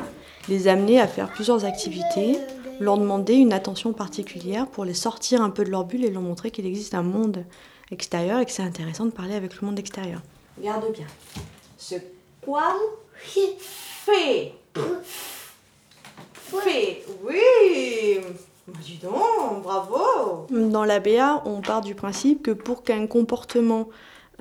les 0.49 0.69
amener 0.69 1.01
à 1.01 1.07
faire 1.07 1.31
plusieurs 1.31 1.65
activités, 1.65 2.39
leur 2.83 2.99
demander 2.99 3.35
une 3.35 3.53
attention 3.53 3.93
particulière 3.93 4.67
pour 4.67 4.85
les 4.85 4.95
sortir 4.95 5.43
un 5.43 5.51
peu 5.51 5.65
de 5.65 5.71
leur 5.71 5.85
bulle 5.85 6.05
et 6.05 6.11
leur 6.11 6.23
montrer 6.23 6.51
qu'il 6.51 6.67
existe 6.67 6.95
un 6.95 7.03
monde 7.03 7.45
extérieur 7.91 8.41
et 8.41 8.47
que 8.47 8.51
c'est 8.51 8.63
intéressant 8.63 9.05
de 9.05 9.11
parler 9.11 9.35
avec 9.35 9.61
le 9.61 9.67
monde 9.67 9.79
extérieur. 9.79 10.21
Regarde 10.59 10.93
bien. 10.93 11.07
Ce 11.79 11.95
quoi 12.41 12.75
fait 13.25 13.57
fait 16.35 17.05
oui 17.23 18.21
Bah, 18.67 18.79
dis 18.83 18.99
donc, 18.99 19.63
bravo 19.63 20.47
Dans 20.51 20.85
l'ABA, 20.85 21.43
on 21.45 21.61
part 21.61 21.81
du 21.81 21.95
principe 21.95 22.43
que 22.43 22.51
pour 22.51 22.83
qu'un 22.83 23.07
comportement 23.07 23.89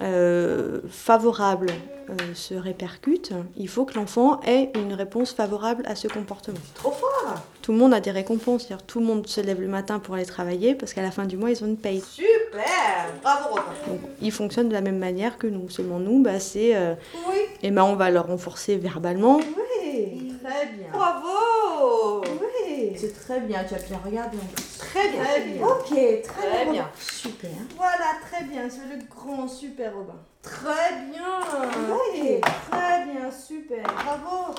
euh, 0.01 0.81
favorable 0.89 1.67
euh, 2.09 2.33
se 2.33 2.53
répercute, 2.53 3.33
il 3.55 3.67
faut 3.67 3.85
que 3.85 3.95
l'enfant 3.95 4.41
ait 4.41 4.71
une 4.75 4.93
réponse 4.93 5.33
favorable 5.33 5.83
à 5.85 5.95
ce 5.95 6.07
comportement. 6.07 6.59
trop 6.75 6.91
fort 6.91 7.35
Tout 7.61 7.73
le 7.73 7.77
monde 7.77 7.93
a 7.93 7.99
des 7.99 8.11
récompenses, 8.11 8.63
c'est-à-dire 8.65 8.85
tout 8.85 8.99
le 8.99 9.05
monde 9.05 9.27
se 9.27 9.39
lève 9.39 9.61
le 9.61 9.67
matin 9.67 9.99
pour 9.99 10.15
aller 10.15 10.25
travailler 10.25 10.73
parce 10.73 10.93
qu'à 10.93 11.01
la 11.03 11.11
fin 11.11 11.25
du 11.25 11.37
mois, 11.37 11.51
ils 11.51 11.63
ont 11.63 11.67
une 11.67 11.77
paye. 11.77 12.01
Super 12.01 12.65
Bravo 13.21 13.49
Robin 13.49 13.63
Donc, 13.87 13.99
ils 14.21 14.31
fonctionnent 14.31 14.69
de 14.69 14.73
la 14.73 14.81
même 14.81 14.97
manière 14.97 15.37
que 15.37 15.45
nous. 15.47 15.69
Seulement 15.69 15.99
nous, 15.99 16.23
bah, 16.23 16.39
c'est... 16.39 16.75
euh, 16.75 16.95
eh 17.61 17.69
ben, 17.69 17.83
on 17.83 17.95
va 17.95 18.09
leur 18.09 18.27
renforcer 18.27 18.77
verbalement. 18.77 19.37
Oui 19.37 20.33
Très 20.43 20.65
bien 20.67 20.87
Bravo 20.91 22.23
Oui 22.23 22.93
C'est 22.97 23.13
très 23.13 23.39
bien, 23.41 23.63
tu 23.63 23.75
as 23.75 23.77
bien 23.79 23.99
regardé 24.03 24.37
en 24.37 24.45
plus. 24.55 24.77
Très 24.79 25.09
bien, 25.09 25.23
très 25.23 25.41
bien. 25.41 25.67
Ok, 25.67 25.87
très, 25.89 26.21
Très 26.23 26.63
bien. 26.63 26.71
bien. 26.71 26.89
Super. 26.99 27.49
Voilà, 27.77 28.15
très 28.27 28.43
bien, 28.45 28.63
c'est 28.69 28.95
le 28.95 29.03
grand 29.07 29.47
super 29.47 29.93
Robin. 29.93 30.15
Très 30.41 30.93
bien 31.11 31.39
Oui, 31.91 32.41
très 32.71 33.05
bien, 33.05 33.29
super. 33.31 33.83
Bravo 34.03 34.55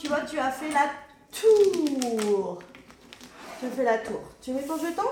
Tu 0.00 0.08
vois, 0.08 0.20
tu 0.20 0.38
as 0.38 0.50
fait 0.50 0.70
la 0.72 0.88
tour. 1.30 2.58
Tu 3.58 3.66
as 3.66 3.70
fait 3.70 3.84
la 3.84 3.98
tour. 3.98 4.20
Tu 4.40 4.52
mets 4.52 4.62
ton 4.62 4.78
jeton? 4.78 5.02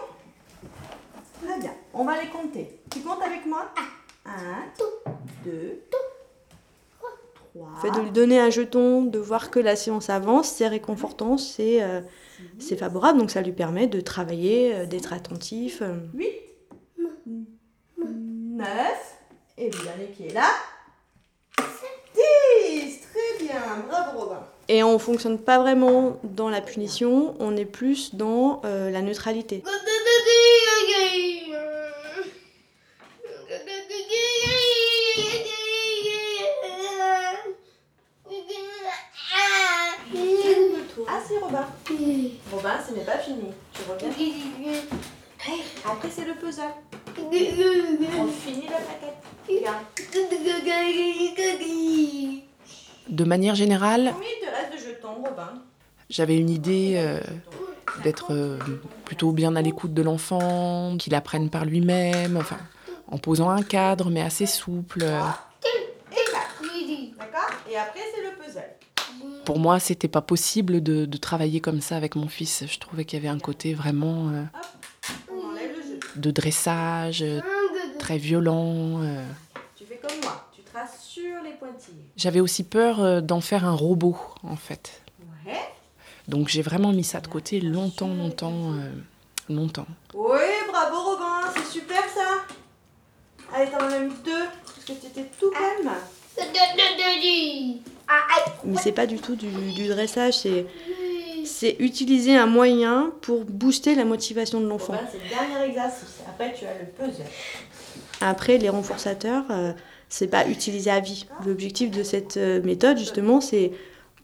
Très 1.43 1.61
bien. 1.61 1.73
On 1.95 2.05
va 2.05 2.21
les 2.21 2.29
compter. 2.29 2.81
Tu 2.91 3.01
comptes 3.01 3.23
avec 3.23 3.47
moi? 3.47 3.71
Un, 4.27 4.65
deux, 5.45 5.85
trois. 5.91 7.69
Le 7.75 7.81
fait 7.81 7.91
de 7.91 8.01
lui 8.05 8.11
donner 8.11 8.39
un 8.39 8.51
jeton, 8.51 9.03
de 9.03 9.19
voir 9.19 9.51
que 9.51 9.59
la 9.59 9.75
séance 9.75 10.11
avance, 10.11 10.49
c'est 10.49 10.69
réconfortant, 10.69 11.39
c'est 11.39 11.83
euh, 11.83 12.01
c'est 12.59 12.77
favorable, 12.77 13.19
donc 13.19 13.31
ça 13.31 13.43
lui 13.43 13.53
permet 13.53 13.87
de 13.89 14.01
travailler, 14.01 14.75
euh, 14.75 14.87
d'être 14.87 15.13
attentif. 15.13 15.83
8, 16.15 16.29
9, 18.07 18.67
et 19.57 19.71
le 19.71 19.83
dernier 19.83 20.07
qui 20.17 20.27
est 20.29 20.33
là, 20.35 20.49
10, 22.15 23.01
très 23.01 23.45
bien, 23.45 23.61
bravo 23.89 24.19
Robin. 24.21 24.47
Et 24.69 24.83
on 24.83 24.99
fonctionne 24.99 25.39
pas 25.39 25.59
vraiment 25.59 26.19
dans 26.23 26.51
la 26.51 26.61
punition, 26.61 27.35
on 27.41 27.57
est 27.57 27.65
plus 27.65 28.15
dans 28.15 28.61
euh, 28.65 28.91
la 28.91 29.01
neutralité. 29.01 29.63
Ah 41.11 41.21
si 41.27 41.39
Robin. 41.39 41.67
Robin, 42.53 42.79
ce 42.87 42.93
n'est 42.93 43.05
pas 43.05 43.19
fini. 43.19 43.53
Tu 43.73 43.83
reviens 43.89 44.11
après 45.85 46.11
c'est 46.11 46.25
le 46.25 46.35
puzzle. 46.35 46.63
On 47.19 48.27
finit 48.29 48.67
la 48.69 48.79
plaquette. 48.79 49.17
Regarde. 49.49 49.85
De 53.09 53.25
manière 53.25 53.55
générale, 53.55 54.15
Robin 55.03 55.63
j'avais 56.11 56.37
une 56.37 56.51
idée 56.51 56.95
euh, 56.97 57.21
d'être 58.03 58.33
euh, 58.33 58.59
plutôt 59.05 59.33
bien 59.33 59.57
à 59.57 59.63
l'écoute 59.63 59.93
de 59.93 60.03
l'enfant, 60.03 60.97
qu'il 60.99 61.15
apprenne 61.15 61.51
par 61.51 61.65
lui-même, 61.65 62.37
enfin, 62.37 62.59
en 63.09 63.19
posant 63.19 63.51
un 63.51 63.63
cadre 63.63 64.11
mais 64.11 64.23
assez 64.23 64.47
souple. 64.47 65.03
Et 65.03 65.07
là. 65.07 65.39
D'accord? 67.19 67.51
Et 67.71 67.77
après 67.77 68.01
c'est 68.15 68.23
le 68.23 68.37
puzzle. 68.43 69.45
Pour 69.45 69.59
moi, 69.59 69.81
c'était 69.81 70.09
pas 70.09 70.21
possible 70.21 70.83
de, 70.83 71.07
de 71.07 71.17
travailler 71.17 71.61
comme 71.61 71.81
ça 71.81 71.97
avec 71.97 72.17
mon 72.17 72.29
fils. 72.29 72.65
Je 72.67 72.79
trouvais 72.79 73.05
qu'il 73.05 73.19
y 73.19 73.27
avait 73.27 73.35
un 73.35 73.39
côté 73.41 73.73
vraiment 73.75 74.29
euh, 74.29 74.45
de 76.17 76.31
dressage. 76.31 77.23
euh, 77.23 77.41
très 77.99 78.19
violent. 78.19 79.01
Tu 79.77 79.85
fais 79.85 79.97
comme 79.97 80.17
moi, 80.23 80.49
tu 80.55 80.63
traces 80.63 81.03
sur 81.03 81.38
les 81.49 81.57
pointillés. 81.57 82.11
J'avais 82.17 82.41
aussi 82.41 82.65
peur 82.65 83.23
d'en 83.23 83.41
faire 83.41 83.65
un 83.65 83.75
robot, 83.75 84.17
en 84.43 84.57
fait. 84.57 85.03
Ouais. 85.47 85.59
Donc 86.29 86.49
j'ai 86.49 86.63
vraiment 86.63 86.93
mis 86.93 87.05
ça 87.05 87.21
de 87.21 87.29
côté 87.29 87.61
longtemps, 87.61 88.15
longtemps, 88.15 88.75
longtemps. 89.49 89.87
Oui, 90.15 90.39
bravo 90.71 91.11
Robin, 91.11 91.51
c'est 91.57 91.79
super 91.79 92.03
ça. 92.15 92.45
Allez, 93.55 93.71
t'en 93.71 93.79
as 93.79 93.99
mis 94.01 94.15
deux, 94.25 94.45
parce 94.65 94.85
que 94.85 94.93
tu 94.93 95.07
étais 95.07 95.31
tout 95.39 95.51
calme. 95.51 95.91
Mais 98.65 98.77
c'est 98.77 98.93
pas 98.93 99.07
du 99.07 99.19
tout 99.19 99.37
du, 99.37 99.89
dressage, 99.89 100.39
c'est 100.39 100.67
c'est 101.45 101.77
utiliser 101.79 102.37
un 102.37 102.47
moyen 102.47 103.13
pour 103.23 103.45
booster 103.45 103.95
la 103.95 104.05
motivation 104.05 104.61
de 104.61 104.67
l'enfant. 104.67 104.95
c'est 105.11 105.23
le 105.23 105.29
dernier 105.29 105.71
exercice. 105.71 106.19
Après, 106.29 106.53
tu 106.53 106.67
as 106.67 106.75
le 106.75 106.87
puzzle. 106.87 107.25
Après, 108.21 108.59
les 108.59 108.69
renforçateurs, 108.69 109.45
euh, 109.51 109.73
c'est 110.09 110.29
pas 110.29 110.47
utiliser 110.49 110.91
à 110.91 111.01
vie. 111.01 111.27
L'objectif 111.47 111.91
de 111.91 112.03
cette 112.03 112.37
euh, 112.37 112.63
méthode, 112.63 112.99
justement, 112.99 113.41
c'est 113.41 113.73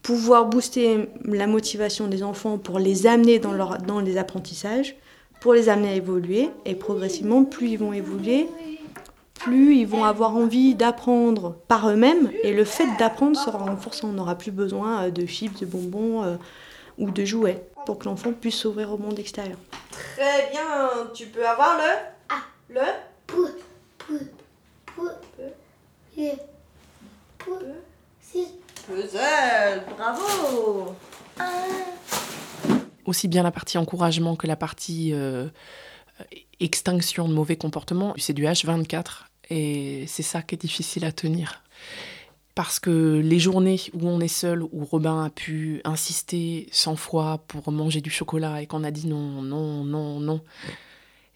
pouvoir 0.02 0.46
booster 0.46 1.08
la 1.24 1.46
motivation 1.46 2.06
des 2.06 2.22
enfants 2.22 2.58
pour 2.58 2.78
les 2.78 3.06
amener 3.06 3.38
dans, 3.38 3.52
leur, 3.52 3.78
dans 3.78 4.00
les 4.00 4.18
apprentissages, 4.18 4.96
pour 5.40 5.54
les 5.54 5.68
amener 5.68 5.88
à 5.88 5.94
évoluer. 5.94 6.50
Et 6.64 6.74
progressivement, 6.74 7.44
plus 7.44 7.70
ils 7.70 7.78
vont 7.78 7.92
évoluer, 7.92 8.48
plus 9.34 9.76
ils 9.76 9.86
vont 9.86 10.04
avoir 10.04 10.36
envie 10.36 10.74
d'apprendre 10.74 11.56
par 11.68 11.88
eux-mêmes 11.90 12.30
et 12.42 12.52
le 12.52 12.64
fait 12.64 12.86
d'apprendre 12.98 13.36
sera 13.36 13.58
renforçant. 13.58 14.08
On 14.08 14.12
n'aura 14.12 14.36
plus 14.36 14.52
besoin 14.52 15.04
euh, 15.04 15.10
de 15.10 15.26
chips, 15.26 15.60
de 15.60 15.66
bonbons 15.66 16.22
euh, 16.22 16.36
ou 16.98 17.10
de 17.10 17.24
jouets 17.24 17.66
pour 17.84 17.98
que 17.98 18.06
l'enfant 18.06 18.32
puisse 18.32 18.56
s'ouvrir 18.56 18.92
au 18.92 18.98
monde 18.98 19.18
extérieur. 19.18 19.58
Très 19.90 20.50
bien, 20.50 21.10
tu 21.12 21.26
peux 21.26 21.46
avoir 21.46 21.76
le? 21.76 22.34
A. 22.34 22.40
Le? 22.70 22.80
Pou. 23.26 23.48
Puzzle, 28.86 29.82
bravo 29.96 30.94
Aussi 33.04 33.28
bien 33.28 33.42
la 33.42 33.50
partie 33.50 33.78
encouragement 33.78 34.36
que 34.36 34.46
la 34.46 34.56
partie 34.56 35.12
euh, 35.12 35.48
extinction 36.60 37.28
de 37.28 37.34
mauvais 37.34 37.56
comportements, 37.56 38.14
c'est 38.16 38.32
du 38.32 38.44
H24 38.44 39.24
et 39.50 40.04
c'est 40.06 40.22
ça 40.22 40.42
qui 40.42 40.54
est 40.54 40.58
difficile 40.58 41.04
à 41.04 41.12
tenir. 41.12 41.62
Parce 42.54 42.78
que 42.78 43.20
les 43.24 43.40
journées 43.40 43.80
où 43.94 44.08
on 44.08 44.20
est 44.20 44.28
seul, 44.28 44.62
où 44.62 44.84
Robin 44.84 45.24
a 45.24 45.30
pu 45.30 45.80
insister 45.84 46.68
100 46.70 46.94
fois 46.96 47.42
pour 47.48 47.72
manger 47.72 48.00
du 48.00 48.10
chocolat 48.10 48.62
et 48.62 48.66
qu'on 48.66 48.84
a 48.84 48.92
dit 48.92 49.08
non, 49.08 49.42
non, 49.42 49.82
non, 49.82 50.20
non, 50.20 50.40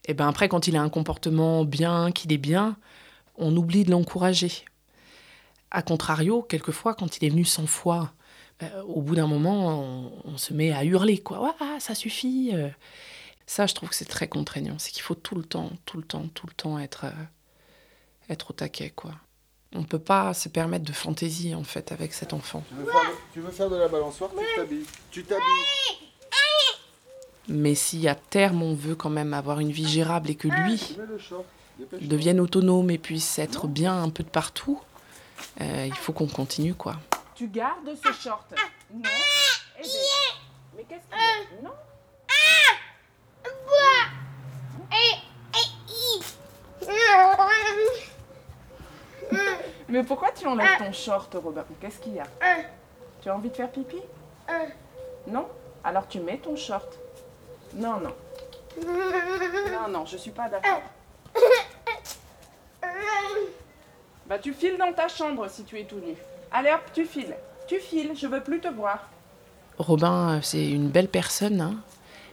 et 0.08 0.14
ben 0.14 0.26
après, 0.26 0.49
quand 0.49 0.66
il 0.66 0.76
a 0.76 0.82
un 0.82 0.88
comportement 0.88 1.64
bien, 1.64 2.11
qu'il 2.12 2.32
est 2.32 2.38
bien, 2.38 2.76
on 3.38 3.57
oublie 3.57 3.85
de 3.85 3.90
l'encourager. 3.90 4.52
A 5.71 5.83
contrario, 5.83 6.42
quelquefois, 6.42 6.95
quand 6.95 7.18
il 7.18 7.25
est 7.25 7.30
venu 7.30 7.45
100 7.45 7.66
fois, 7.66 8.12
euh, 8.62 8.83
au 8.83 9.00
bout 9.02 9.14
d'un 9.14 9.26
moment, 9.26 10.12
on, 10.25 10.37
se 10.37 10.52
met 10.52 10.73
à 10.73 10.85
hurler, 10.85 11.18
quoi. 11.18 11.54
Ah, 11.61 11.76
ça 11.78 11.95
suffit. 11.95 12.50
Euh. 12.54 12.68
Ça, 13.47 13.66
je 13.66 13.75
trouve 13.75 13.88
que 13.88 13.95
c'est 13.95 14.04
très 14.04 14.28
contraignant. 14.28 14.78
C'est 14.78 14.90
qu'il 14.92 15.02
faut 15.02 15.14
tout 15.14 15.35
le 15.35 15.45
temps, 15.45 15.71
tout 15.85 15.97
le 15.97 16.02
temps, 16.02 16.26
tout 16.35 16.47
le 16.47 16.54
temps 16.54 16.78
être, 16.78 17.04
euh, 17.04 18.30
être 18.30 18.50
au 18.50 18.54
taquet, 18.54 18.90
quoi. 18.90 19.12
On 19.75 19.80
ne 19.80 19.85
peut 19.85 19.99
pas 19.99 20.33
se 20.33 20.49
permettre 20.49 20.85
de 20.85 20.92
fantaisie, 20.92 21.54
en 21.54 21.64
fait, 21.64 21.92
avec 21.92 22.14
cet 22.14 22.33
enfant. 22.33 22.64
Tu 23.33 23.40
veux 23.40 23.50
faire 23.50 23.68
de, 23.68 23.76
la 23.76 23.88
balançoire, 23.88 24.30
tu 24.30 24.57
t'habilles. 24.57 24.87
Tu 25.11 25.25
t'habilles. 25.25 25.45
Mais 27.49 27.75
si 27.75 28.07
à 28.09 28.14
terme 28.14 28.62
on 28.62 28.75
veut 28.75 28.95
quand 28.95 29.09
même 29.09 29.33
avoir 29.33 29.61
une 29.61 29.73
vie 29.73 29.88
gérable 29.88 30.28
et 30.28 30.35
que 30.35 30.49
lui 30.49 30.97
devienne 32.00 32.40
autonome 32.40 32.90
et 32.90 32.99
puisse 32.99 33.38
être 33.38 33.66
bien 33.66 34.02
un 34.02 34.11
peu 34.11 34.23
de 34.23 34.28
partout, 34.28 34.80
euh, 35.61 35.85
il 35.87 35.94
faut 35.94 36.12
qu'on 36.12 36.26
continue 36.26 36.75
quoi. 36.75 36.97
Tu 37.34 37.49
gardes 37.49 37.91
ce 37.95 38.12
short. 38.12 38.52
Non. 38.93 39.02
Eh 39.78 39.82
ben, 39.82 39.88
Mais 40.76 40.84
qu'est-ce 40.84 41.06
qu'il 41.08 41.19
y 41.19 41.58
a 41.58 41.62
Non. 41.62 41.71
Mais 49.88 50.02
pourquoi 50.02 50.30
tu 50.32 50.47
enlèves 50.47 50.78
ton 50.78 50.93
short, 50.93 51.34
Robert 51.43 51.64
Qu'est-ce 51.80 51.99
qu'il 51.99 52.14
y 52.14 52.21
a? 52.21 52.26
Tu 53.23 53.28
as 53.30 53.34
envie 53.34 53.50
de 53.50 53.56
faire 53.56 53.71
pipi? 53.71 54.00
Non? 55.26 55.49
Alors 55.84 56.08
tu 56.08 56.21
mets 56.21 56.38
ton 56.38 56.56
short. 56.56 56.99
Non, 57.75 58.00
non. 58.00 58.14
Non, 58.86 59.88
non, 59.88 60.06
je 60.06 60.17
suis 60.17 60.30
pas 60.30 60.49
d'accord. 60.49 60.82
Bah 64.28 64.39
tu 64.39 64.52
files 64.52 64.76
dans 64.78 64.93
ta 64.93 65.08
chambre 65.08 65.49
si 65.49 65.65
tu 65.65 65.78
es 65.78 65.84
tout 65.84 65.97
nu. 65.97 66.15
Allez 66.52 66.71
hop, 66.71 66.82
tu 66.93 67.06
files. 67.06 67.34
Tu 67.67 67.78
files, 67.78 68.13
je 68.15 68.26
veux 68.26 68.41
plus 68.41 68.61
te 68.61 68.69
voir. 68.69 69.08
Robin, 69.78 70.37
euh, 70.37 70.39
c'est 70.43 70.69
une 70.69 70.89
belle 70.89 71.08
personne, 71.08 71.61
hein, 71.61 71.75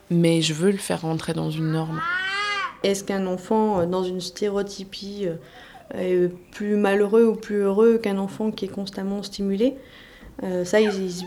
mais 0.10 0.42
je 0.42 0.54
veux 0.54 0.72
le 0.72 0.78
faire 0.78 1.02
rentrer 1.02 1.34
dans 1.34 1.52
une 1.52 1.72
norme. 1.72 2.02
Est-ce 2.84 3.04
qu'un 3.04 3.28
enfant 3.28 3.80
euh, 3.80 3.86
dans 3.86 4.04
une 4.04 4.20
stéréotypie 4.20 5.28
euh, 5.28 6.28
est 6.28 6.34
plus 6.52 6.76
malheureux 6.76 7.26
ou 7.26 7.36
plus 7.36 7.58
heureux 7.58 7.98
qu'un 7.98 8.18
enfant 8.18 8.52
qui 8.52 8.66
est 8.66 8.70
constamment 8.70 9.24
stimulé 9.24 9.76
Ça, 10.42 10.82
ils, 10.82 11.22
ils 11.22 11.26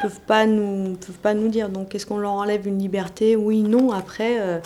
peuvent 0.00 0.20
pas 0.20 0.46
nous 0.46 0.96
peuvent 0.96 1.18
pas 1.18 1.34
nous 1.34 1.48
dire. 1.48 1.68
Donc, 1.68 1.94
est-ce 1.94 2.06
qu'on 2.06 2.18
leur 2.18 2.32
enlève 2.32 2.66
une 2.66 2.78
liberté? 2.78 3.36
Oui, 3.36 3.62
non. 3.62 3.90
Après, 3.90 4.62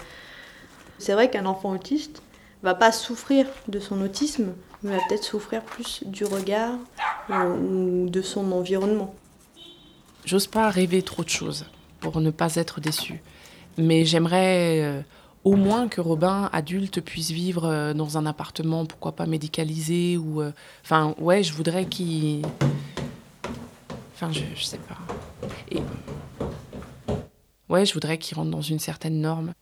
c'est 0.98 1.14
vrai 1.14 1.30
qu'un 1.30 1.46
enfant 1.46 1.70
autiste 1.70 2.22
va 2.64 2.74
pas 2.74 2.92
souffrir 2.92 3.46
de 3.68 3.78
son 3.78 4.00
autisme, 4.00 4.54
mais 4.82 4.96
va 4.96 5.02
peut-être 5.08 5.24
souffrir 5.24 5.62
plus 5.62 6.02
du 6.06 6.24
regard 6.24 6.72
ou 7.28 8.08
de 8.08 8.22
son 8.22 8.50
environnement. 8.52 9.14
J'ose 10.24 10.46
pas 10.46 10.70
rêver 10.70 11.02
trop 11.02 11.22
de 11.22 11.28
choses 11.28 11.66
pour 12.00 12.20
ne 12.20 12.30
pas 12.30 12.56
être 12.56 12.80
déçue. 12.80 13.22
Mais 13.76 14.06
j'aimerais 14.06 14.80
euh, 14.82 15.02
au 15.44 15.56
moins 15.56 15.88
que 15.88 16.00
Robin, 16.00 16.48
adulte, 16.52 17.02
puisse 17.02 17.30
vivre 17.30 17.66
euh, 17.66 17.92
dans 17.92 18.16
un 18.16 18.24
appartement, 18.24 18.86
pourquoi 18.86 19.12
pas 19.12 19.26
médicalisé 19.26 20.16
ou. 20.16 20.40
Euh, 20.40 20.52
enfin, 20.84 21.14
ouais, 21.18 21.42
je 21.42 21.52
voudrais 21.52 21.84
qu'il. 21.84 22.46
Enfin, 24.14 24.32
je, 24.32 24.40
je 24.54 24.64
sais 24.64 24.78
pas. 24.78 24.96
Et. 25.70 25.80
Ouais, 27.68 27.84
je 27.84 27.92
voudrais 27.92 28.16
qu'il 28.16 28.36
rentre 28.36 28.50
dans 28.50 28.62
une 28.62 28.78
certaine 28.78 29.20
norme. 29.20 29.52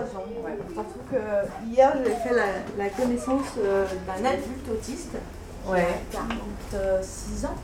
Encourageant. 0.00 0.24
Ouais. 0.44 0.58
Parce 0.74 0.86
que 1.10 1.66
hier, 1.68 1.92
j'ai 2.04 2.28
fait 2.28 2.34
la, 2.34 2.84
la 2.84 2.90
connaissance 2.90 3.56
d'un 3.56 4.24
adulte 4.24 4.68
autiste. 4.72 5.16
Ouais. 5.66 5.86
46 6.12 7.44
ans 7.46 7.54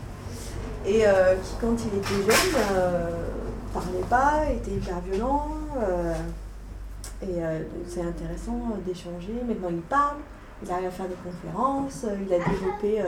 et 0.86 1.06
euh, 1.06 1.34
qui, 1.36 1.54
quand 1.60 1.76
il 1.80 1.98
était 1.98 2.32
jeune, 2.32 2.62
euh, 2.72 3.10
parlait 3.72 4.04
pas, 4.08 4.50
était 4.50 4.72
hyper 4.72 5.00
violent. 5.00 5.48
Euh, 5.78 6.14
et 7.22 7.40
donc 7.40 7.86
c'est 7.88 8.02
intéressant 8.02 8.76
d'échanger. 8.86 9.32
Maintenant 9.46 9.70
il 9.70 9.80
parle, 9.80 10.16
il 10.62 10.70
arrive 10.70 10.88
à 10.88 10.90
faire 10.90 11.06
des 11.06 11.14
conférences, 11.14 12.04
il 12.04 12.34
a 12.34 12.38
développé 12.38 13.02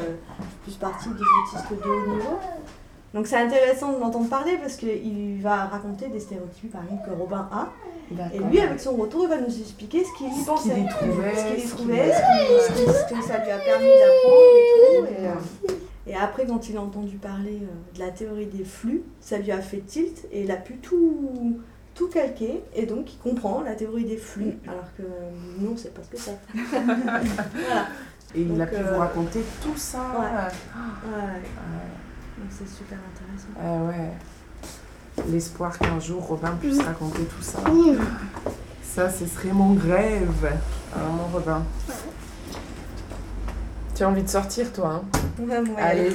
plus 0.62 0.74
partie 0.74 1.10
des 1.10 1.14
autistes 1.14 1.70
de 1.70 1.90
haut 1.90 2.14
niveau. 2.14 2.38
Donc 3.16 3.26
c'est 3.26 3.36
intéressant 3.36 3.94
de 3.94 3.98
l'entendre 3.98 4.28
parler 4.28 4.58
parce 4.60 4.76
qu'il 4.76 5.40
va 5.40 5.64
raconter 5.64 6.08
des 6.08 6.20
stéréotypes 6.20 6.70
par 6.70 6.84
exemple 6.84 7.08
que 7.08 7.14
Robin 7.18 7.48
a. 7.50 7.72
Et 8.34 8.38
lui, 8.38 8.60
avec 8.60 8.78
son 8.78 8.94
retour, 8.94 9.22
il 9.24 9.30
va 9.30 9.38
nous 9.40 9.58
expliquer 9.58 10.04
ce 10.04 10.18
qu'il 10.18 10.38
y 10.38 10.44
pensait. 10.44 10.68
Ce 10.68 10.74
qu'il 10.74 10.86
trouvait, 10.86 11.34
ce 11.34 11.54
qu'il 11.54 11.70
trouvait, 11.70 12.12
ce, 12.12 13.14
que 13.14 13.22
ça 13.26 13.42
lui 13.42 13.50
a 13.50 13.56
permis 13.56 13.88
d'apprendre 13.88 15.06
et 15.08 15.66
tout. 15.66 15.74
Et 16.06 16.14
après, 16.14 16.44
quand 16.44 16.68
il 16.68 16.76
a 16.76 16.82
entendu 16.82 17.16
parler 17.16 17.62
euh, 17.62 17.94
de 17.94 18.00
la 18.00 18.10
théorie 18.10 18.46
des 18.46 18.64
flux, 18.64 19.02
ça 19.20 19.38
lui 19.38 19.50
a 19.50 19.62
fait 19.62 19.78
tilt 19.78 20.26
et 20.30 20.42
il 20.42 20.50
a 20.50 20.56
pu 20.56 20.76
tout, 20.76 21.58
tout 21.94 22.08
calquer. 22.08 22.62
Et 22.74 22.84
donc, 22.84 23.14
il 23.14 23.18
comprend 23.18 23.62
la 23.62 23.74
théorie 23.74 24.04
des 24.04 24.18
flux, 24.18 24.58
alors 24.68 24.94
que 24.96 25.02
nous, 25.58 25.70
on 25.70 25.72
ne 25.72 25.76
sait 25.78 25.88
pas 25.88 26.02
ce 26.02 26.10
que 26.10 26.18
c'est. 26.18 26.38
voilà. 26.70 27.86
Et 28.34 28.42
il 28.42 28.60
a 28.60 28.66
pu 28.66 28.76
vous 28.76 28.94
euh, 28.94 28.98
raconter 28.98 29.40
tout 29.62 29.76
ça. 29.76 30.00
Ouais. 30.00 31.10
ouais. 31.10 31.40
Donc, 32.38 32.48
c'est 32.50 32.68
super 32.68 32.98
intéressant. 32.98 33.48
Ah 33.58 33.84
ouais. 33.84 34.12
L'espoir 35.30 35.78
qu'un 35.78 35.98
jour 35.98 36.22
Robin 36.26 36.52
puisse 36.60 36.80
raconter 36.80 37.24
tout 37.24 37.42
ça. 37.42 37.58
Ça, 38.82 39.10
ce 39.10 39.26
serait 39.26 39.52
mon 39.52 39.74
rêve. 39.74 40.52
Hein, 40.94 40.98
mon 41.16 41.24
Robin. 41.28 41.62
Tu 43.94 44.02
as 44.02 44.08
envie 44.08 44.22
de 44.22 44.28
sortir, 44.28 44.70
toi 44.72 45.02
hein? 45.02 45.02
Ouais, 45.38 45.62
Allez. 45.78 46.12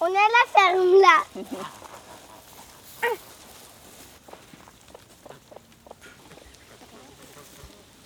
On 0.00 0.06
est 0.06 0.16
à 0.16 0.28
la 0.36 0.44
ferme 0.52 1.00
là. 1.00 1.16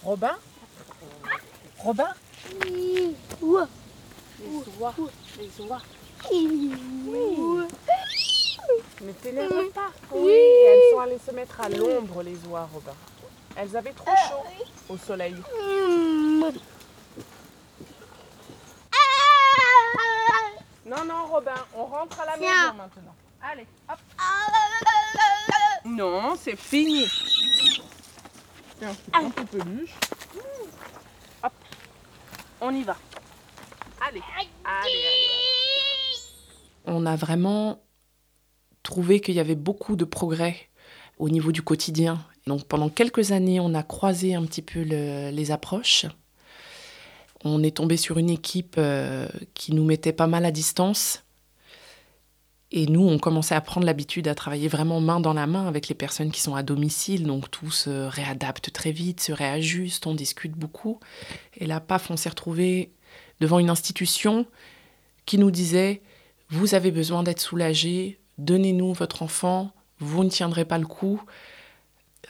Robin 0.03 0.37
Robin 1.79 2.09
Oui. 2.65 3.17
oies. 3.43 3.69
Les 4.67 4.73
oies. 4.81 4.95
Les 5.39 5.65
oies. 5.65 5.83
Oui. 6.31 6.71
Mais 9.01 9.13
t'énerve 9.15 9.69
pas. 9.71 9.91
Oui, 10.13 10.31
elles 10.31 10.93
sont 10.93 11.01
allées 11.01 11.19
se 11.25 11.33
mettre 11.33 11.61
à 11.61 11.69
l'ombre, 11.69 12.23
les 12.23 12.39
oies, 12.49 12.69
Robin. 12.73 12.95
Elles 13.57 13.77
avaient 13.77 13.93
trop 13.93 14.15
chaud 14.29 14.45
au 14.89 14.97
soleil. 14.97 15.37
Non, 20.87 21.05
non, 21.05 21.27
Robin, 21.27 21.55
on 21.75 21.85
rentre 21.85 22.21
à 22.21 22.27
la 22.27 22.37
maison 22.37 22.75
maintenant. 22.77 23.15
Allez, 23.43 23.67
hop. 23.89 23.99
Non, 25.85 26.37
c'est 26.41 26.57
fini. 26.57 27.09
Tiens, 28.79 28.95
un 29.13 29.31
peu 29.31 29.45
peluche. 29.45 29.95
Hop, 31.43 31.53
on 32.61 32.75
y 32.75 32.83
va. 32.85 32.97
On 36.85 37.07
a 37.07 37.17
vraiment 37.17 37.81
trouvé 38.83 39.21
qu'il 39.21 39.35
y 39.35 39.41
avait 39.41 39.55
beaucoup 39.55 39.97
de 39.97 40.05
progrès 40.05 40.57
au 41.19 41.29
niveau 41.29 41.53
du 41.53 41.63
quotidien. 41.63 42.25
Donc 42.47 42.65
pendant 42.65 42.89
quelques 42.89 43.33
années, 43.33 43.61
on 43.61 43.75
a 43.75 43.83
croisé 43.83 44.35
un 44.35 44.45
petit 44.45 44.63
peu 44.63 44.81
les 44.81 45.51
approches. 45.51 46.07
On 47.45 47.63
est 47.63 47.77
tombé 47.77 47.97
sur 47.97 48.19
une 48.19 48.31
équipe 48.31 48.77
euh, 48.79 49.29
qui 49.55 49.75
nous 49.75 49.85
mettait 49.85 50.13
pas 50.13 50.29
mal 50.29 50.45
à 50.45 50.53
distance. 50.53 51.25
Et 52.71 52.87
nous, 52.87 53.07
on 53.07 53.19
commençait 53.19 53.55
à 53.55 53.61
prendre 53.61 53.85
l'habitude 53.85 54.29
à 54.29 54.35
travailler 54.35 54.69
vraiment 54.69 55.01
main 55.01 55.21
dans 55.21 55.35
la 55.35 55.47
main 55.47 55.67
avec 55.67 55.89
les 55.89 55.95
personnes 55.95 56.31
qui 56.31 56.41
sont 56.41 56.55
à 56.55 56.63
domicile. 56.63 57.27
Donc 57.27 57.51
tout 57.51 57.71
se 57.71 57.91
réadapte 57.91 58.73
très 58.73 58.93
vite, 58.93 59.21
se 59.21 59.33
réajuste, 59.33 60.07
on 60.07 60.15
discute 60.15 60.53
beaucoup. 60.53 61.01
Et 61.57 61.67
là, 61.67 61.81
paf, 61.81 62.11
on 62.11 62.17
s'est 62.17 62.31
retrouvé 62.31 62.93
devant 63.43 63.59
une 63.59 63.71
institution 63.71 64.47
qui 65.27 65.37
nous 65.37 65.51
disait, 65.51 66.01
vous 66.49 66.77
avez 66.77 66.93
besoin 66.93 67.25
d'être 67.25 67.41
soulagé, 67.41 68.21
donnez-nous 68.39 68.93
votre 68.93 69.23
enfant, 69.23 69.73
vous 69.99 70.23
ne 70.23 70.29
tiendrez 70.29 70.65
pas 70.65 70.79
le 70.79 70.87
coup. 70.87 71.21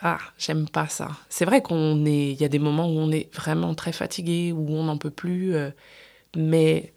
Ah, 0.01 0.19
j'aime 0.39 0.67
pas 0.67 0.89
ça. 0.89 1.11
C'est 1.29 1.45
vrai 1.45 1.61
qu'on 1.61 2.07
est, 2.07 2.33
il 2.33 2.41
y 2.41 2.47
a 2.47 2.49
des 2.49 2.59
moments 2.59 2.87
où 2.87 2.99
on 2.99 3.13
est 3.13 3.33
vraiment 3.35 3.75
très 3.75 3.93
fatigué, 3.93 4.53
où 4.53 4.71
on 4.71 4.85
n'en 4.85 4.97
peut 4.97 5.11
plus, 5.11 5.55
euh, 5.55 5.71
mais 6.35 6.95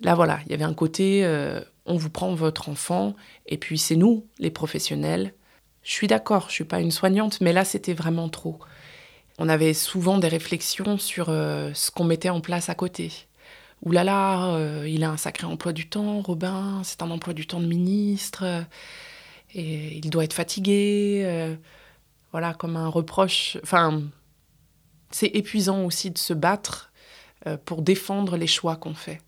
là 0.00 0.14
voilà, 0.14 0.38
il 0.46 0.52
y 0.52 0.54
avait 0.54 0.62
un 0.62 0.72
côté, 0.72 1.24
euh, 1.24 1.60
on 1.86 1.96
vous 1.96 2.10
prend 2.10 2.34
votre 2.34 2.68
enfant, 2.68 3.16
et 3.46 3.58
puis 3.58 3.78
c'est 3.78 3.96
nous, 3.96 4.24
les 4.38 4.50
professionnels. 4.52 5.34
Je 5.82 5.90
suis 5.90 6.06
d'accord, 6.06 6.46
je 6.50 6.54
suis 6.54 6.64
pas 6.64 6.80
une 6.80 6.92
soignante, 6.92 7.40
mais 7.40 7.52
là 7.52 7.64
c'était 7.64 7.94
vraiment 7.94 8.28
trop. 8.28 8.60
On 9.38 9.48
avait 9.48 9.74
souvent 9.74 10.18
des 10.18 10.28
réflexions 10.28 10.98
sur 10.98 11.28
euh, 11.28 11.72
ce 11.74 11.90
qu'on 11.90 12.04
mettait 12.04 12.30
en 12.30 12.40
place 12.40 12.68
à 12.68 12.74
côté. 12.74 13.12
Ouh 13.82 13.92
là 13.92 14.04
là, 14.04 14.84
il 14.86 15.04
a 15.04 15.10
un 15.10 15.18
sacré 15.18 15.46
emploi 15.46 15.74
du 15.74 15.88
temps, 15.88 16.22
Robin, 16.22 16.80
c'est 16.84 17.02
un 17.02 17.10
emploi 17.10 17.34
du 17.34 17.46
temps 17.46 17.60
de 17.60 17.66
ministre, 17.66 18.64
et 19.52 19.98
il 19.98 20.08
doit 20.08 20.24
être 20.24 20.32
fatigué 20.32 21.58
voilà, 22.34 22.52
comme 22.52 22.76
un 22.76 22.88
reproche. 22.88 23.56
Enfin, 23.62 24.02
c'est 25.12 25.28
épuisant 25.28 25.84
aussi 25.84 26.10
de 26.10 26.18
se 26.18 26.34
battre 26.34 26.90
euh, 27.46 27.56
pour 27.64 27.80
défendre 27.80 28.36
les 28.36 28.48
choix 28.48 28.74
qu'on 28.74 28.92
fait. 28.92 29.20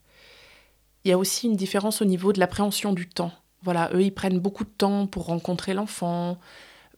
Il 1.05 1.11
y 1.11 1.13
a 1.13 1.19
aussi 1.19 1.47
une 1.47 1.55
différence 1.55 2.03
au 2.03 2.05
niveau 2.05 2.33
de 2.33 2.41
l'appréhension 2.41 2.93
du 2.93 3.09
temps. 3.09 3.31
Voilà, 3.63 3.91
eux, 3.95 4.03
ils 4.03 4.13
prennent 4.13 4.41
beaucoup 4.41 4.65
de 4.65 4.73
temps 4.77 5.07
pour 5.07 5.27
rencontrer 5.27 5.73
l'enfant, 5.73 6.41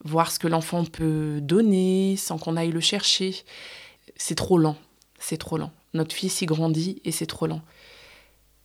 voir 0.03 0.31
ce 0.31 0.39
que 0.39 0.47
l'enfant 0.47 0.85
peut 0.85 1.39
donner 1.41 2.15
sans 2.17 2.37
qu'on 2.37 2.57
aille 2.57 2.71
le 2.71 2.79
chercher. 2.79 3.35
C'est 4.15 4.35
trop 4.35 4.57
lent, 4.57 4.77
c'est 5.19 5.37
trop 5.37 5.57
lent. 5.57 5.71
Notre 5.93 6.15
fils 6.15 6.41
y 6.41 6.45
grandit 6.45 7.01
et 7.03 7.11
c'est 7.11 7.25
trop 7.25 7.47
lent. 7.47 7.61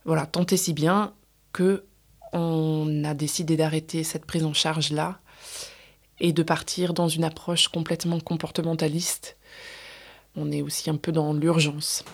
Voilà, 0.04 0.26
tant 0.26 0.44
et 0.46 0.56
si 0.56 0.72
bien 0.72 1.14
que 1.52 1.84
on 2.32 3.04
a 3.04 3.14
décidé 3.14 3.56
d'arrêter 3.56 4.02
cette 4.02 4.26
prise 4.26 4.44
en 4.44 4.52
charge 4.52 4.90
là 4.90 5.20
et 6.20 6.32
de 6.32 6.42
partir 6.42 6.92
dans 6.92 7.08
une 7.08 7.24
approche 7.24 7.68
complètement 7.68 8.20
comportementaliste. 8.20 9.36
On 10.36 10.50
est 10.50 10.62
aussi 10.62 10.90
un 10.90 10.96
peu 10.96 11.12
dans 11.12 11.32
l'urgence. 11.32 12.04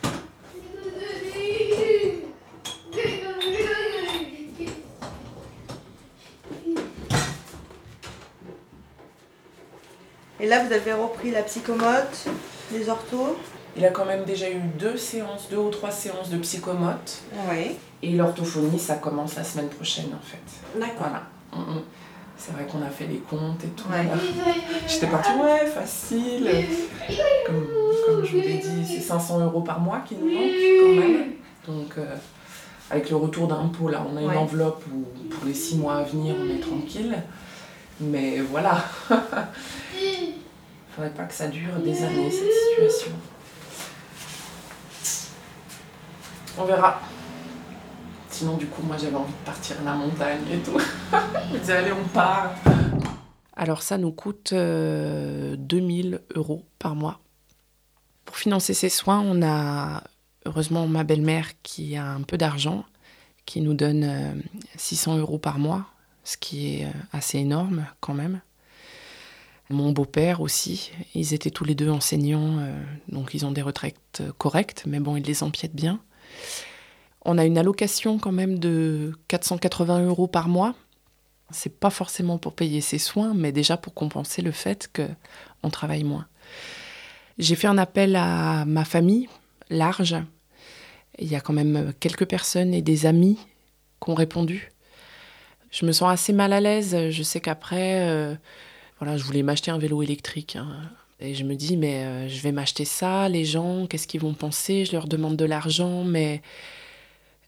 Là, 10.50 10.64
vous 10.64 10.72
avez 10.72 10.92
repris 10.92 11.30
la 11.30 11.42
psychomote, 11.42 12.28
les 12.72 12.88
orthos 12.88 13.38
Il 13.76 13.84
a 13.84 13.90
quand 13.90 14.04
même 14.04 14.24
déjà 14.24 14.50
eu 14.50 14.60
deux 14.78 14.96
séances, 14.96 15.48
deux 15.48 15.56
ou 15.56 15.70
trois 15.70 15.92
séances 15.92 16.28
de 16.28 16.38
psychomote. 16.38 17.22
Oui. 17.50 17.76
Et 18.02 18.10
l'orthophonie, 18.12 18.78
ça 18.78 18.96
commence 18.96 19.36
la 19.36 19.44
semaine 19.44 19.68
prochaine 19.68 20.10
en 20.12 20.26
fait. 20.26 20.78
D'accord. 20.78 21.08
Voilà. 21.08 21.22
Mm, 21.52 21.76
mm. 21.76 21.82
C'est 22.36 22.52
vrai 22.52 22.66
qu'on 22.66 22.82
a 22.82 22.88
fait 22.88 23.06
les 23.06 23.18
comptes 23.18 23.62
et 23.64 23.68
tout. 23.68 23.84
J'étais 24.88 25.06
partie, 25.06 25.30
ouais, 25.32 25.66
facile. 25.66 26.50
Comme, 27.46 28.24
je 28.24 28.30
vous 28.30 28.40
l'ai 28.40 28.56
dit, 28.56 28.86
c'est 28.86 29.00
500 29.00 29.40
euros 29.44 29.60
par 29.60 29.78
mois 29.78 30.00
qui 30.06 30.14
nous 30.16 30.32
manquent 30.32 30.80
quand 30.80 31.00
même. 31.00 31.32
Donc, 31.68 31.98
euh, 31.98 32.16
avec 32.90 33.10
le 33.10 33.16
retour 33.16 33.46
d'impôt, 33.46 33.90
là, 33.90 34.02
on 34.10 34.16
a 34.16 34.22
une 34.22 34.38
enveloppe 34.38 34.82
où 34.90 35.04
pour 35.28 35.44
les 35.44 35.52
six 35.52 35.76
mois 35.76 35.96
à 35.96 36.02
venir, 36.02 36.34
on 36.40 36.48
est 36.48 36.60
tranquille. 36.60 37.14
Mais 38.00 38.40
voilà. 38.40 38.84
Il 40.90 40.94
faudrait 40.94 41.14
pas 41.14 41.24
que 41.24 41.35
ça 41.35 41.46
dure 41.46 41.76
des 41.85 42.03
années, 42.03 42.31
cette 42.31 42.88
situation. 42.88 43.12
On 46.59 46.64
verra. 46.64 47.00
Sinon, 48.29 48.57
du 48.57 48.66
coup, 48.66 48.83
moi, 48.83 48.96
j'avais 48.98 49.14
envie 49.14 49.33
de 49.33 49.46
partir 49.46 49.76
à 49.81 49.85
la 49.85 49.94
montagne 49.94 50.40
et 50.53 50.59
tout. 50.59 50.79
Je 51.53 51.59
disais, 51.59 51.76
allez, 51.76 51.92
on 51.92 52.09
part. 52.09 52.55
Alors, 53.55 53.83
ça 53.83 53.98
nous 53.98 54.11
coûte 54.11 54.53
2000 54.53 54.55
euh, 54.57 56.18
euros 56.35 56.64
par 56.81 56.96
mois. 56.96 57.20
Pour 58.24 58.37
financer 58.37 58.74
ces 58.74 58.88
soins, 58.88 59.20
on 59.20 59.42
a 59.42 60.03
heureusement 60.44 60.88
ma 60.88 61.05
belle-mère 61.05 61.48
qui 61.62 61.96
a 61.96 62.11
un 62.11 62.22
peu 62.22 62.37
d'argent, 62.37 62.85
qui 63.46 63.61
nous 63.61 63.74
donne 63.74 64.42
600 64.76 65.14
euh, 65.14 65.20
euros 65.20 65.38
par 65.38 65.59
mois, 65.59 65.87
ce 66.24 66.37
qui 66.37 66.81
est 66.81 66.87
euh, 66.87 66.90
assez 67.12 67.38
énorme 67.38 67.87
quand 68.00 68.14
même. 68.14 68.40
Mon 69.70 69.92
beau-père 69.92 70.40
aussi, 70.40 70.90
ils 71.14 71.33
étaient 71.33 71.50
tous 71.50 71.64
les 71.64 71.76
deux 71.76 71.90
enseignants, 71.90 72.59
donc 73.09 73.35
ils 73.35 73.46
ont 73.46 73.52
des 73.52 73.62
retraites 73.62 74.20
correctes, 74.37 74.83
mais 74.85 74.98
bon, 74.98 75.14
ils 75.14 75.24
les 75.24 75.44
empiètent 75.44 75.76
bien. 75.76 76.00
On 77.24 77.38
a 77.38 77.44
une 77.44 77.56
allocation 77.56 78.18
quand 78.18 78.33
même 78.33 78.59
de 78.59 79.12
480 79.28 80.06
euros 80.06 80.26
par 80.26 80.48
mois. 80.48 80.74
C'est 81.50 81.78
pas 81.78 81.90
forcément 81.90 82.38
pour 82.38 82.54
payer 82.54 82.80
ses 82.80 82.98
soins, 82.98 83.33
mais 83.35 83.52
déjà 83.52 83.76
pour 83.76 83.94
compenser 83.94 84.42
le 84.42 84.52
fait 84.52 84.90
qu'on 84.92 85.70
travaille 85.70 86.04
moins. 86.04 86.26
J'ai 87.38 87.56
fait 87.56 87.66
un 87.66 87.78
appel 87.78 88.16
à 88.16 88.64
ma 88.64 88.85
famille 88.85 89.28
large. 89.68 90.16
Il 91.18 91.28
y 91.28 91.37
a 91.37 91.40
quand 91.40 91.52
même 91.52 91.92
quelques 92.00 92.26
personnes 92.26 92.74
et 92.74 92.83
des 92.83 93.06
amis 93.06 93.38
qui 94.02 94.11
ont 94.11 94.14
répondu. 94.14 94.72
Je 95.70 95.87
me 95.87 95.92
sens 95.92 96.11
assez 96.11 96.33
mal 96.33 96.52
à 96.52 96.61
l'aise. 96.61 97.11
Je 97.11 97.22
sais 97.22 97.40
qu'après, 97.40 98.09
euh, 98.09 98.35
voilà, 99.00 99.16
je 99.16 99.24
voulais 99.24 99.42
m'acheter 99.42 99.72
un 99.72 99.78
vélo 99.78 100.02
électrique. 100.02 100.56
Hein. 100.56 100.68
Et 101.18 101.34
je 101.34 101.44
me 101.44 101.54
dis, 101.54 101.76
mais 101.76 102.04
euh, 102.04 102.28
je 102.28 102.40
vais 102.40 102.52
m'acheter 102.52 102.84
ça, 102.84 103.28
les 103.28 103.44
gens, 103.44 103.86
qu'est-ce 103.86 104.06
qu'ils 104.06 104.20
vont 104.20 104.34
penser? 104.34 104.84
Je 104.84 104.92
leur 104.92 105.08
demande 105.08 105.36
de 105.36 105.44
l'argent, 105.44 106.04
mais 106.04 106.42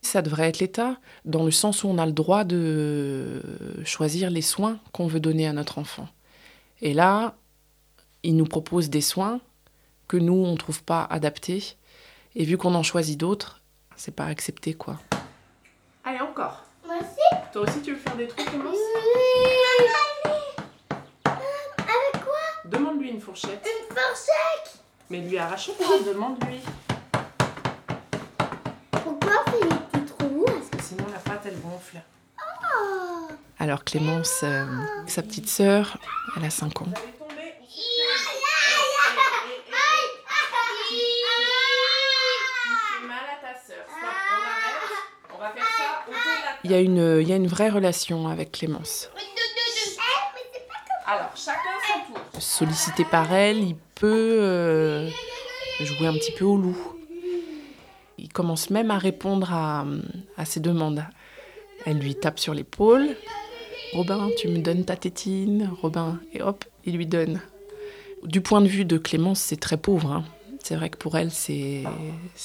ça 0.02 0.20
devrait 0.20 0.48
être 0.48 0.58
l'État, 0.58 0.96
dans 1.24 1.44
le 1.44 1.52
sens 1.52 1.84
où 1.84 1.88
on 1.88 1.98
a 1.98 2.06
le 2.06 2.12
droit 2.12 2.42
de 2.42 3.40
choisir 3.84 4.30
les 4.30 4.42
soins 4.42 4.80
qu'on 4.90 5.06
veut 5.06 5.20
donner 5.20 5.46
à 5.46 5.52
notre 5.52 5.78
enfant. 5.78 6.08
Et 6.80 6.92
là, 6.92 7.36
il 8.24 8.36
nous 8.36 8.44
propose 8.44 8.90
des 8.90 9.00
soins 9.00 9.40
que 10.08 10.16
nous, 10.16 10.34
on 10.34 10.52
ne 10.52 10.56
trouve 10.56 10.82
pas 10.82 11.04
adaptés. 11.04 11.76
Et 12.34 12.44
vu 12.44 12.58
qu'on 12.58 12.74
en 12.74 12.82
choisit 12.82 13.18
d'autres, 13.18 13.62
c'est 13.96 14.14
pas 14.14 14.26
accepté, 14.26 14.74
quoi. 14.74 14.98
Allez, 16.04 16.20
encore. 16.20 16.64
Moi 16.84 16.96
aussi. 16.96 17.42
Toi 17.52 17.62
aussi, 17.62 17.80
tu 17.82 17.92
veux 17.92 17.98
faire 17.98 18.16
des 18.16 18.26
trucs, 18.26 18.50
commence 18.50 18.76
Avec 21.24 22.24
quoi 22.24 22.70
Demande-lui 22.70 23.01
une 23.12 23.20
fourchette. 23.20 23.66
Une 23.66 23.94
fourchette 23.94 24.78
Mais 25.10 25.18
lui 25.18 25.38
arrache 25.38 25.70
pas, 25.72 25.98
demande-lui. 26.06 26.60
elle 31.44 31.58
gonfle. 31.60 32.00
Alors 33.58 33.82
Clémence, 33.82 34.42
euh, 34.44 34.64
sa 35.08 35.22
petite 35.22 35.48
sœur, 35.48 35.98
elle 36.36 36.44
a 36.44 36.50
5 36.50 36.82
ans. 36.82 36.86
Il 46.64 46.70
y, 46.70 46.74
a 46.74 46.78
une, 46.78 47.18
il 47.20 47.28
y 47.28 47.32
a 47.32 47.36
une 47.36 47.48
vraie 47.48 47.70
relation 47.70 48.28
avec 48.28 48.52
Clémence. 48.52 49.10
Alors, 51.04 51.36
chacun 51.36 51.51
son 51.51 51.51
tour. 51.51 51.51
Sollicité 52.42 53.04
par 53.04 53.32
elle, 53.32 53.58
il 53.58 53.76
peut 53.94 54.38
euh, 54.40 55.08
jouer 55.80 56.08
un 56.08 56.12
petit 56.14 56.32
peu 56.32 56.44
au 56.44 56.56
loup. 56.56 56.76
Il 58.18 58.28
commence 58.32 58.68
même 58.70 58.90
à 58.90 58.98
répondre 58.98 59.52
à, 59.52 59.86
à 60.36 60.44
ses 60.44 60.58
demandes. 60.58 61.04
Elle 61.86 61.98
lui 61.98 62.16
tape 62.16 62.40
sur 62.40 62.52
l'épaule. 62.52 63.16
Robin, 63.92 64.28
tu 64.38 64.48
me 64.48 64.58
donnes 64.58 64.84
ta 64.84 64.96
tétine. 64.96 65.70
Robin, 65.82 66.18
et 66.34 66.42
hop, 66.42 66.64
il 66.84 66.96
lui 66.96 67.06
donne. 67.06 67.40
Du 68.24 68.40
point 68.40 68.60
de 68.60 68.66
vue 68.68 68.84
de 68.84 68.98
Clémence, 68.98 69.38
c'est 69.40 69.60
très 69.60 69.76
pauvre. 69.76 70.10
hein. 70.10 70.24
C'est 70.64 70.74
vrai 70.74 70.90
que 70.90 70.96
pour 70.98 71.16
elle, 71.16 71.30
c'est 71.30 71.84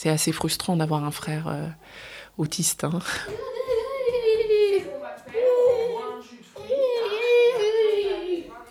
assez 0.05 0.31
frustrant 0.31 0.75
d'avoir 0.77 1.03
un 1.05 1.11
frère 1.11 1.47
euh, 1.47 1.67
autiste. 2.37 2.83
hein. 2.83 2.99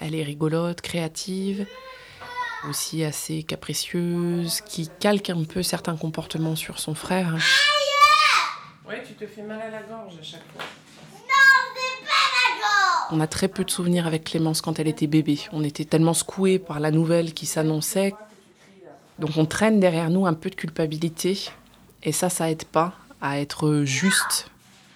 Elle 0.07 0.15
est 0.15 0.23
rigolote, 0.23 0.83
créative, 0.83 1.67
aussi 2.69 3.03
assez 3.03 3.43
capricieuse, 3.43 4.61
qui 4.61 4.89
calque 5.01 5.31
un 5.31 5.43
peu 5.43 5.65
certains 5.65 5.97
comportements 5.97 6.55
sur 6.55 6.79
son 6.79 6.95
frère. 6.95 7.37
Ouais, 8.87 9.03
tu 9.05 9.15
te 9.15 9.27
fais 9.27 9.43
mal 9.43 9.61
à 9.61 9.69
la 9.69 9.83
gorge 9.83 10.15
à 10.21 10.23
chaque 10.23 10.45
fois. 10.53 10.63
On 13.11 13.19
a 13.19 13.27
très 13.27 13.49
peu 13.49 13.65
de 13.65 13.71
souvenirs 13.71 14.07
avec 14.07 14.23
Clémence 14.23 14.61
quand 14.61 14.79
elle 14.79 14.87
était 14.87 15.09
bébé. 15.09 15.41
On 15.51 15.65
était 15.65 15.85
tellement 15.85 16.15
secoués 16.15 16.61
par 16.61 16.79
la 16.79 16.93
nouvelle 16.93 17.35
qui 17.35 17.47
s'annonçait. 17.47 18.15
Donc 19.19 19.31
on 19.37 19.45
traîne 19.45 19.81
derrière 19.81 20.11
nous 20.11 20.25
un 20.25 20.35
peu 20.35 20.51
de 20.51 20.55
culpabilité. 20.55 21.51
Et 22.05 22.13
ça, 22.13 22.31
ça 22.31 22.49
aide 22.49 22.65
pas 22.65 22.93
à 23.21 23.41
être 23.41 23.83
juste. 23.83 24.51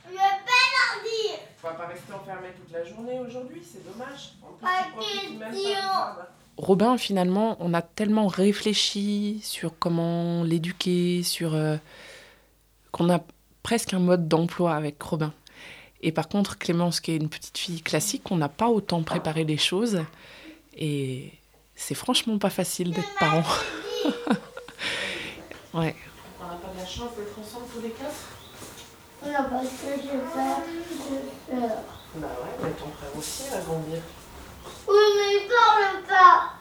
Je 0.07 0.13
peux 0.13 0.17
leur 0.17 1.03
dire. 1.03 1.41
On 1.65 1.67
va 1.67 1.70
pas 1.81 1.87
rester 1.87 2.13
enfermé 2.13 2.49
toute 2.57 2.73
la 2.73 2.85
journée 2.85 3.19
aujourd'hui, 3.21 3.63
c'est 3.65 3.85
dommage. 3.85 4.33
En 4.43 4.53
plus, 4.53 4.67
Pas 4.67 4.87
tu 5.01 5.31
même 5.31 5.39
pas 5.39 5.51
du 5.51 5.57
question. 5.57 5.73
jardin. 5.73 6.27
Robin, 6.57 6.99
finalement, 6.99 7.57
on 7.61 7.73
a 7.73 7.81
tellement 7.81 8.27
réfléchi 8.27 9.41
sur 9.43 9.79
comment 9.79 10.43
l'éduquer, 10.45 11.23
sur 11.23 11.55
euh, 11.55 11.77
qu'on 12.93 13.09
a 13.11 13.21
presque 13.63 13.95
un 13.95 13.99
mode 13.99 14.29
d'emploi 14.29 14.75
avec 14.75 15.03
Robin. 15.03 15.33
Et 16.03 16.13
par 16.13 16.29
contre, 16.29 16.59
Clémence, 16.59 17.01
qui 17.01 17.13
est 17.13 17.17
une 17.17 17.29
petite 17.31 17.57
fille 17.57 17.83
classique, 17.83 18.31
on 18.31 18.37
n'a 18.37 18.49
pas 18.49 18.69
autant 18.69 19.03
préparé 19.03 19.45
les 19.45 19.59
choses. 19.59 20.03
Et 20.77 21.33
c'est 21.75 21.95
franchement 21.95 22.39
pas 22.39 22.51
facile 22.51 22.93
d'être 22.93 23.15
parent. 23.19 23.43
ouais. 25.75 25.95
On 26.41 26.47
n'a 26.47 26.55
pas 26.57 26.73
de 26.75 26.79
la 26.79 26.87
chance 26.87 27.17
d'être 27.17 27.39
ensemble 27.39 27.67
tous 27.75 27.81
les 27.83 27.91
quatre? 27.91 28.40
Non, 29.25 29.33
parce 29.51 29.67
que 29.69 30.01
j'ai 30.03 30.19
peur. 30.19 30.57
J'ai 31.09 31.55
peur. 31.61 31.71
Bah 32.17 32.27
ouais, 32.27 32.57
mais 32.63 32.71
ton 32.71 32.87
frère 32.91 33.17
aussi 33.17 33.49
va 33.51 33.59
grandir. 33.61 34.01
Oui, 34.89 34.97
mais 35.17 35.35
il 35.37 35.49
parle 35.49 36.03
pas. 36.09 36.53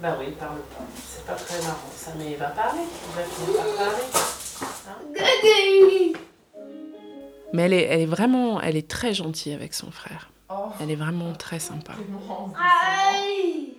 Bah 0.00 0.16
oui, 0.18 0.26
il 0.28 0.34
parle 0.34 0.58
pas. 0.58 0.84
C'est 1.06 1.24
pas 1.26 1.34
très 1.34 1.58
marrant 1.62 1.90
ça, 1.96 2.12
mais 2.18 2.32
il 2.32 2.36
va 2.36 2.48
parler. 2.48 2.82
Il 2.82 3.16
va 3.16 3.24
finir 3.24 3.56
par 3.56 3.86
parler. 3.86 4.04
Gagné. 5.14 6.12
Mais 7.52 7.62
elle 7.62 7.72
est, 7.72 7.82
elle 7.84 8.00
est 8.00 8.06
vraiment, 8.06 8.60
elle 8.60 8.76
est 8.76 8.88
très 8.88 9.14
gentille 9.14 9.54
avec 9.54 9.74
son 9.74 9.90
frère. 9.90 10.30
Oh, 10.50 10.66
Elle 10.80 10.90
est 10.90 10.96
vraiment 10.96 11.32
très 11.32 11.58
sympa. 11.58 11.94
Clémence, 11.94 12.52
Aïe. 12.60 13.74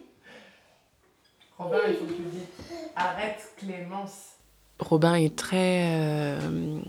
Robin, 1.58 1.78
il 1.88 1.96
faut 1.96 2.06
que 2.06 2.14
tu 2.14 2.22
le 2.24 2.30
dises. 2.30 2.48
Arrête, 2.96 3.54
Clémence. 3.58 4.32
Robin 4.80 5.16
est 5.16 5.36
très, 5.36 5.84
euh, 5.92 6.80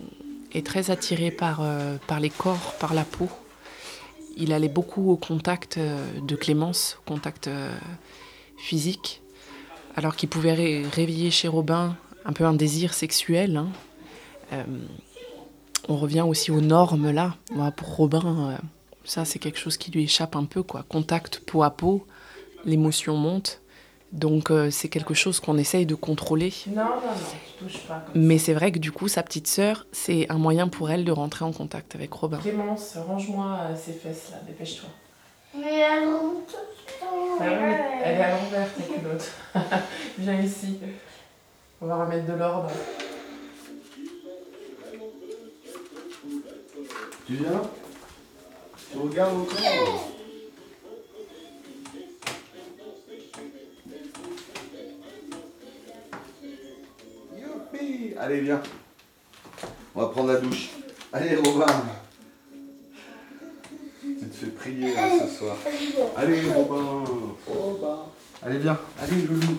est 0.57 0.67
très 0.67 0.91
attiré 0.91 1.31
par, 1.31 1.59
euh, 1.63 1.97
par 2.07 2.21
les 2.21 2.31
corps, 2.31 2.75
par 2.81 2.95
la 2.95 3.05
peau. 3.05 3.29
Il 4.37 4.53
allait 4.53 4.69
beaucoup 4.69 5.11
au 5.11 5.17
contact 5.17 5.79
euh, 5.79 6.05
de 6.21 6.37
Clémence, 6.37 6.99
au 7.01 7.11
contact 7.11 7.49
euh, 7.49 7.75
physique, 8.59 9.23
alors 9.97 10.17
qu'il 10.17 10.29
pouvait 10.29 10.53
ré- 10.53 10.85
réveiller 10.93 11.31
chez 11.31 11.49
Robin 11.49 11.97
un 12.25 12.33
peu 12.33 12.45
un 12.45 12.55
désir 12.55 12.93
sexuel. 12.95 13.57
hein. 13.57 13.69
On 15.89 15.97
revient 15.97 16.23
aussi 16.23 16.51
aux 16.51 16.61
normes 16.61 17.11
là. 17.11 17.37
Pour 17.77 17.97
Robin, 17.97 18.59
ça 19.05 19.25
c'est 19.25 19.39
quelque 19.39 19.59
chose 19.59 19.77
qui 19.77 19.91
lui 19.91 20.05
échappe 20.05 20.35
un 20.37 20.45
peu, 20.45 20.63
quoi. 20.63 20.85
Contact 20.89 21.41
peau 21.41 21.63
à 21.63 21.71
peau, 21.71 22.05
l'émotion 22.65 23.17
monte. 23.17 23.61
Donc 24.13 24.51
c'est 24.71 24.89
quelque 24.89 25.15
chose 25.15 25.41
qu'on 25.41 25.59
essaye 25.59 25.87
de 25.87 25.95
contrôler. 25.95 26.53
Non, 26.69 26.75
non, 26.75 26.85
non, 26.85 27.13
tu 27.59 27.65
touches 27.65 27.81
pas. 27.83 28.05
Comme 28.07 28.23
Mais 28.23 28.39
c'est 28.39 28.55
vrai 28.55 28.73
que 28.73 28.79
du 28.79 28.93
coup, 28.93 29.09
sa 29.09 29.23
petite 29.23 29.47
sœur, 29.47 29.87
c'est 29.93 30.31
un 30.31 30.39
moyen 30.39 30.69
pour 30.69 30.91
elle 30.91 31.05
de 31.05 31.13
rentrer 31.13 31.45
en 31.45 31.53
contact 31.53 31.95
avec 31.95 32.13
Robin. 32.13 32.39
Clémence, 32.39 32.97
range-moi 32.97 33.59
euh, 33.63 33.77
ces 33.77 33.93
fesses 33.93 34.31
là, 34.33 34.39
dépêche-toi. 34.47 34.89
Mais 35.57 35.81
elle 35.81 36.09
rentre 36.09 36.55
oui, 37.41 37.47
mais 37.49 38.01
elle 38.05 38.19
est 38.19 38.23
à 38.23 38.31
l'envers 38.31 38.75
ta 38.75 38.83
culotte. 38.83 39.33
Viens 40.19 40.41
ici. 40.41 40.79
On 41.81 41.87
va 41.87 42.05
remettre 42.05 42.27
de 42.27 42.33
l'ordre. 42.33 42.71
Tu 47.27 47.35
viens? 47.35 47.63
Tu 48.91 48.99
regardes 48.99 49.35
encore 49.35 50.16
Youpi 57.81 58.15
Allez, 58.19 58.41
viens. 58.41 58.63
On 59.95 60.01
va 60.01 60.09
prendre 60.09 60.33
la 60.33 60.41
douche. 60.41 60.71
Allez, 61.13 61.37
Robin. 61.37 61.67
Tu 64.03 64.29
te 64.29 64.35
fais 64.35 64.51
prier 64.51 64.95
là, 64.95 65.09
ce 65.21 65.39
soir. 65.39 65.57
Allez, 66.17 66.41
Robin. 66.53 67.05
Robin. 67.47 67.99
Allez, 68.43 68.59
viens. 68.59 68.79
Allez, 69.01 69.23
Loulou. 69.23 69.59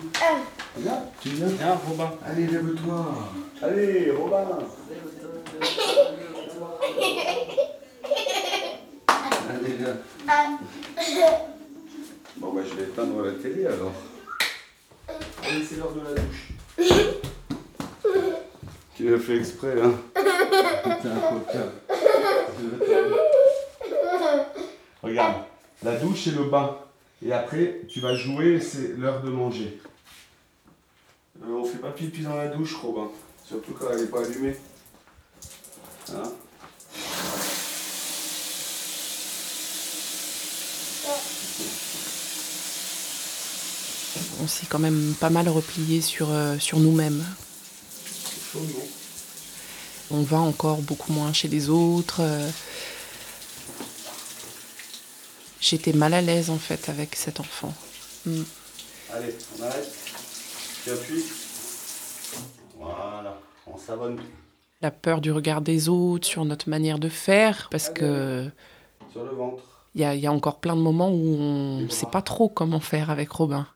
Viens. 0.76 1.02
Tu 1.20 1.28
viens 1.30 1.46
Viens, 1.46 1.74
Robin. 1.74 2.10
Allez, 2.24 2.46
lève-toi. 2.46 3.14
Allez, 3.62 4.10
Robin. 4.12 4.58
Allez, 9.50 9.72
viens. 9.78 9.96
Bon, 12.36 12.52
bah, 12.52 12.60
je 12.68 12.74
vais 12.74 12.82
éteindre 12.84 13.22
la 13.22 13.32
télé 13.32 13.66
alors. 13.66 13.92
Allez, 15.42 15.64
c'est 15.64 15.76
l'heure 15.76 15.92
de 15.92 16.00
la 16.00 16.20
douche. 16.20 17.14
L'as 19.08 19.18
fait 19.18 19.38
exprès, 19.38 19.74
hein. 19.80 19.94
Regarde, 25.02 25.44
la 25.82 25.96
douche 25.96 26.26
et 26.26 26.32
le 26.32 26.44
bain. 26.44 26.76
Et 27.24 27.32
après, 27.32 27.80
tu 27.88 28.00
vas 28.00 28.14
jouer, 28.14 28.60
c'est 28.60 28.98
l'heure 28.98 29.22
de 29.22 29.30
manger. 29.30 29.80
Euh, 31.42 31.46
on 31.54 31.64
fait 31.64 31.78
pas 31.78 31.90
pipi 31.90 32.20
dans 32.20 32.36
la 32.36 32.48
douche, 32.48 32.74
Robin. 32.74 33.08
Surtout 33.46 33.72
quand 33.72 33.86
elle 33.90 34.02
n'est 34.02 34.08
pas 34.08 34.22
allumée. 34.22 34.56
Hein 36.12 36.22
On 44.42 44.46
s'est 44.46 44.66
quand 44.68 44.78
même 44.78 45.14
pas 45.18 45.30
mal 45.30 45.48
replié 45.48 46.02
sur, 46.02 46.30
euh, 46.30 46.58
sur 46.58 46.78
nous-mêmes. 46.78 47.24
C'est 48.04 48.52
chaud, 48.52 48.60
non? 48.60 48.97
On 50.10 50.22
va 50.22 50.38
encore 50.38 50.78
beaucoup 50.82 51.12
moins 51.12 51.32
chez 51.32 51.48
les 51.48 51.68
autres. 51.68 52.20
euh. 52.20 52.50
J'étais 55.60 55.92
mal 55.92 56.14
à 56.14 56.20
l'aise 56.22 56.50
en 56.50 56.58
fait 56.58 56.88
avec 56.88 57.14
cet 57.16 57.40
enfant. 57.40 57.74
Mm. 58.24 58.42
Allez, 59.12 59.34
on 59.58 59.62
arrête. 59.62 59.90
Tu 60.84 60.90
appuies. 60.90 61.24
Voilà, 62.78 63.38
on 63.66 63.76
s'abonne 63.76 64.18
La 64.80 64.90
peur 64.90 65.20
du 65.20 65.32
regard 65.32 65.60
des 65.60 65.88
autres 65.88 66.26
sur 66.26 66.44
notre 66.44 66.68
manière 66.68 66.98
de 66.98 67.08
faire, 67.08 67.68
parce 67.70 67.90
que 67.90 68.48
sur 69.10 69.24
le 69.24 69.30
ventre. 69.30 69.62
il 69.94 70.00
y 70.00 70.04
a, 70.04 70.14
il 70.14 70.20
y 70.20 70.26
a 70.26 70.32
encore 70.32 70.60
plein 70.60 70.76
de 70.76 70.80
moments 70.80 71.10
où 71.10 71.34
on 71.36 71.80
ne 71.80 71.88
sait 71.88 72.06
pas 72.06 72.22
trop 72.22 72.48
comment 72.48 72.80
faire 72.80 73.10
avec 73.10 73.30
Robin. 73.32 73.66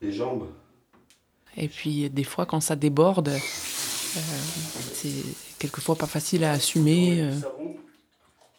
Les 0.00 0.12
jambes. 0.12 0.46
Et 1.56 1.68
puis 1.68 2.08
des 2.08 2.24
fois 2.24 2.46
quand 2.46 2.60
ça 2.60 2.76
déborde, 2.76 3.30
c'est 4.94 5.12
quelquefois 5.58 5.96
pas 5.96 6.06
facile 6.06 6.44
à 6.44 6.52
assumer. 6.52 7.20
euh. 7.20 7.32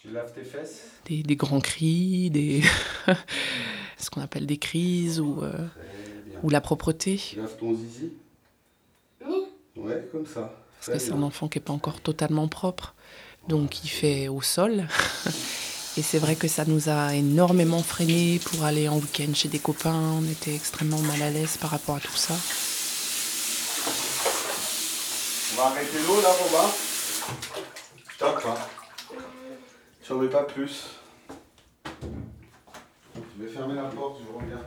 Tu 0.02 0.10
laves 0.12 0.34
tes 0.34 0.44
fesses. 0.44 0.82
des, 1.06 1.24
des 1.24 1.36
grands 1.36 1.60
cris, 1.60 2.30
des 2.30 2.62
ce 3.98 4.10
qu'on 4.10 4.22
appelle 4.22 4.46
des 4.46 4.58
crises 4.58 5.20
ou, 5.20 5.42
euh, 5.44 5.68
ou 6.44 6.50
la 6.50 6.62
propreté. 6.62 7.18
Tu 7.18 7.36
laves 7.38 7.58
ton 7.58 7.76
zizi? 7.76 8.14
Ouais, 9.76 10.08
comme 10.12 10.26
ça. 10.26 10.56
Parce 10.80 10.92
que 10.94 11.00
c'est 11.00 11.12
un 11.14 11.22
enfant 11.24 11.48
qui 11.48 11.58
n'est 11.58 11.64
pas 11.64 11.74
encore 11.74 12.00
totalement 12.02 12.48
propre. 12.48 12.96
Donc 13.48 13.84
il 13.84 13.90
fait 13.90 14.28
au 14.28 14.42
sol. 14.42 14.88
Et 15.98 16.02
c'est 16.02 16.20
vrai 16.20 16.36
que 16.36 16.48
ça 16.48 16.64
nous 16.66 16.88
a 16.88 17.14
énormément 17.16 17.82
freiné 17.84 18.40
pour 18.46 18.64
aller 18.64 18.88
en 18.88 18.98
week-end 18.98 19.34
chez 19.34 19.50
des 19.50 19.60
copains. 19.60 20.00
On 20.22 20.24
était 20.30 20.54
extrêmement 20.56 21.02
mal 21.02 21.22
à 21.22 21.30
l'aise 21.30 21.58
par 21.58 21.72
rapport 21.72 21.96
à 21.96 22.00
tout 22.00 22.16
ça. 22.16 22.36
On 25.52 25.56
va 25.62 25.68
arrêter 25.68 25.98
l'eau 26.08 26.22
là, 26.22 26.30
Robin. 26.30 26.70
Stop, 28.14 28.46
hein. 28.46 28.56
Tu 30.04 30.12
en 30.12 30.16
mets 30.18 30.30
pas 30.30 30.44
plus. 30.44 30.90
Je 33.16 33.44
vais 33.44 33.52
fermer 33.52 33.76
la 33.76 33.84
porte, 33.84 34.20
je 34.20 34.38
reviens. 34.38 34.64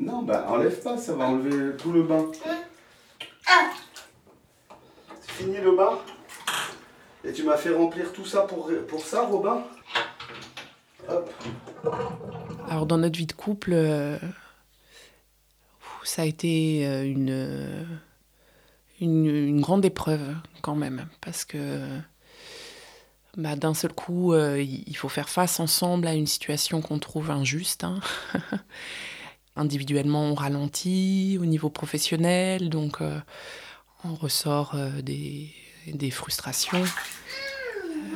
Non, 0.00 0.22
ça 0.96 1.14
va 1.14 1.26
enlever 1.26 1.76
tout 1.76 1.92
le 1.92 2.02
bain. 2.02 2.24
C'est 5.20 5.32
fini 5.32 5.58
le 5.58 5.76
bain 5.76 5.98
Et 7.24 7.32
tu 7.32 7.42
m'as 7.44 7.56
fait 7.56 7.70
remplir 7.70 8.12
tout 8.12 8.24
ça 8.24 8.42
pour, 8.42 8.70
pour 8.88 9.04
ça, 9.04 9.22
Robin 9.26 9.62
Hop. 11.08 11.30
Alors 12.68 12.86
dans 12.86 12.98
notre 12.98 13.16
vie 13.18 13.26
de 13.26 13.32
couple, 13.32 13.72
euh, 13.72 14.18
ça 16.04 16.22
a 16.22 16.24
été 16.26 16.86
euh, 16.86 17.04
une, 17.04 17.86
une, 19.00 19.26
une 19.26 19.60
grande 19.60 19.84
épreuve 19.84 20.34
quand 20.60 20.74
même, 20.74 21.06
parce 21.22 21.44
que 21.46 21.88
bah, 23.38 23.56
d'un 23.56 23.72
seul 23.72 23.92
coup, 23.92 24.34
euh, 24.34 24.60
il 24.60 24.96
faut 24.96 25.08
faire 25.08 25.28
face 25.30 25.60
ensemble 25.60 26.06
à 26.08 26.14
une 26.14 26.26
situation 26.26 26.82
qu'on 26.82 26.98
trouve 26.98 27.30
injuste. 27.30 27.84
hein. 27.84 28.00
Individuellement, 29.58 30.22
on 30.22 30.34
ralentit 30.34 31.36
au 31.40 31.44
niveau 31.44 31.68
professionnel, 31.68 32.70
donc 32.70 33.00
euh, 33.00 33.18
on 34.04 34.14
ressort 34.14 34.72
euh, 34.76 35.02
des, 35.02 35.50
frustrations, 36.12 36.84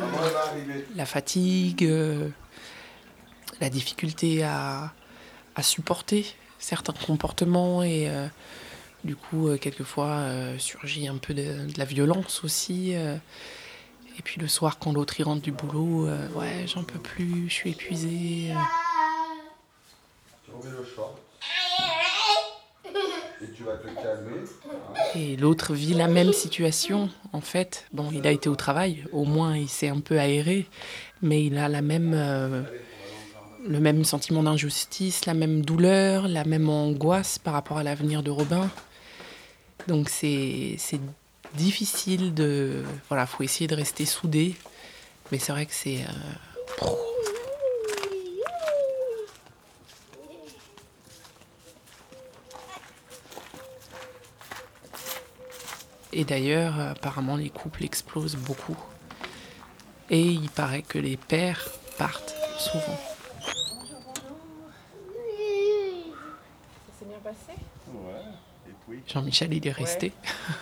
arriver. 0.00 0.87
la 0.94 1.05
fatigue, 1.05 1.85
euh, 1.85 2.28
la 3.61 3.70
difficulté 3.70 4.44
à, 4.44 4.92
supporter 5.62 6.24
certains 6.59 6.92
comportements 6.92 7.83
et 7.83 8.09
euh, 8.09 8.26
du 9.05 9.16
coup, 9.16 9.48
euh, 9.48 9.57
quelquefois, 9.59 10.07
euh, 10.11 10.59
surgit 10.59 11.09
un 11.09 11.18
peu 11.18 11.35
de, 11.35 11.66
la 11.76 11.85
violence 11.85 12.44
aussi. 12.44 12.94
euh. 12.94 13.16
et 14.18 14.22
puis 14.22 14.40
le 14.40 14.46
soir, 14.48 14.78
quand 14.78 14.92
l'autre 14.92 15.18
y 15.18 15.24
rentre 15.24 15.42
du 15.42 15.50
boulot, 15.52 16.07
euh, 16.07 16.28
ouais, 16.37 16.66
j'en 16.66 16.85
peux 16.85 17.00
plus, 17.00 17.48
je 17.48 17.52
suis 17.55 17.70
épuisée. 17.70 18.52
euh. 18.52 18.59
Tu 20.44 20.50
remets 20.52 20.70
le 20.70 20.85
short. 20.85 21.18
Calmer. 24.02 24.44
Et 25.14 25.37
l'autre 25.37 25.74
vit 25.74 25.94
la 25.94 26.09
même 26.09 26.33
situation, 26.33 27.11
en 27.33 27.40
fait. 27.40 27.87
Bon, 27.92 28.11
il 28.12 28.26
a 28.26 28.31
été 28.31 28.48
au 28.48 28.57
travail, 28.57 29.05
au 29.12 29.24
moins 29.24 29.57
il 29.57 29.68
s'est 29.68 29.88
un 29.88 30.00
peu 30.00 30.18
aéré, 30.18 30.66
mais 31.20 31.44
il 31.44 31.59
a 31.59 31.68
la 31.68 31.83
même, 31.83 32.12
euh, 32.14 32.62
le 33.66 33.81
même 33.81 34.05
sentiment 34.05 34.42
d'injustice, 34.42 35.26
la 35.26 35.35
même 35.35 35.64
douleur, 35.64 36.28
la 36.28 36.44
même 36.44 36.68
angoisse 36.68 37.38
par 37.38 37.55
rapport 37.55 37.78
à 37.78 37.83
l'avenir 37.83 38.22
de 38.22 38.31
Robin. 38.31 38.70
Donc 39.88 40.09
c'est 40.09 40.76
difficile 41.55 42.35
de... 42.35 42.83
Voilà, 43.09 43.26
faut 43.26 43.42
essayer 43.42 43.66
de 43.66 43.74
rester 43.74 44.07
soudé, 44.07 44.55
mais 45.31 45.38
c'est 45.38 45.52
vrai 45.52 45.66
que 45.66 45.74
c'est... 45.74 46.05
euh, 46.83 46.87
Et 56.12 56.25
d'ailleurs, 56.25 56.79
apparemment, 56.79 57.37
les 57.37 57.48
couples 57.51 57.85
explosent 57.85 58.37
beaucoup. 58.37 58.77
Et 60.11 60.20
il 60.22 60.51
paraît 60.51 60.83
que 60.83 60.98
les 60.98 61.16
pères 61.16 61.68
partent 61.98 62.35
souvent. 62.59 62.98
Ça 66.87 66.98
s'est 66.98 67.07
bien 67.07 67.18
passé 67.25 67.53
Ouais. 67.88 68.68
Et 68.68 68.72
puis, 68.87 69.03
Jean-Michel, 69.07 69.55
il 69.55 69.66
est 69.66 69.72
resté. 69.72 70.12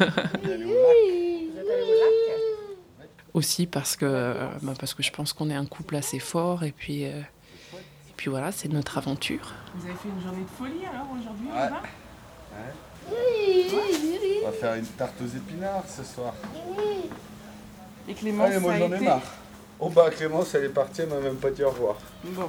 il 0.00 0.04
est 0.50 0.54
allé 0.54 0.64
au 0.64 0.68
lac. 0.68 0.76
Vous 1.52 1.58
êtes 1.58 1.70
allé 1.70 1.82
au 1.82 3.00
lac 3.00 3.08
Aussi 3.34 3.66
parce 3.66 3.96
que, 3.96 4.36
bah, 4.62 4.74
parce 4.78 4.94
que 4.94 5.02
je 5.02 5.10
pense 5.10 5.32
qu'on 5.32 5.50
est 5.50 5.54
un 5.54 5.66
couple 5.66 5.96
assez 5.96 6.18
fort. 6.20 6.62
Et 6.62 6.72
puis, 6.72 7.06
euh, 7.06 7.20
et 7.20 8.12
puis 8.16 8.30
voilà, 8.30 8.52
c'est 8.52 8.68
notre 8.68 8.98
aventure. 8.98 9.52
Vous 9.74 9.86
avez 9.86 9.96
fait 9.96 10.08
une 10.08 10.22
journée 10.22 10.44
de 10.44 10.48
folie 10.48 10.86
alors 10.86 11.06
aujourd'hui, 11.18 11.48
Ouais. 11.48 11.68
Robin 13.70 14.18
On 14.42 14.46
va 14.46 14.52
faire 14.52 14.74
une 14.74 14.86
tarte 14.86 15.20
aux 15.20 15.36
épinards 15.36 15.84
ce 15.88 16.02
soir. 16.02 16.32
Et 18.08 18.14
Clémence, 18.14 18.48
Allez, 18.48 18.58
moi 18.58 18.76
j'en 18.78 18.90
ai 18.92 18.96
été 18.96 19.04
marre. 19.04 19.20
Oh 19.78 19.88
bah 19.88 20.10
Clémence, 20.10 20.54
elle 20.54 20.64
est 20.64 20.68
partie, 20.70 21.02
elle 21.02 21.08
m'a 21.08 21.20
même 21.20 21.36
pas 21.36 21.50
dit 21.50 21.62
au 21.62 21.70
revoir. 21.70 21.96
Bon. 22.24 22.48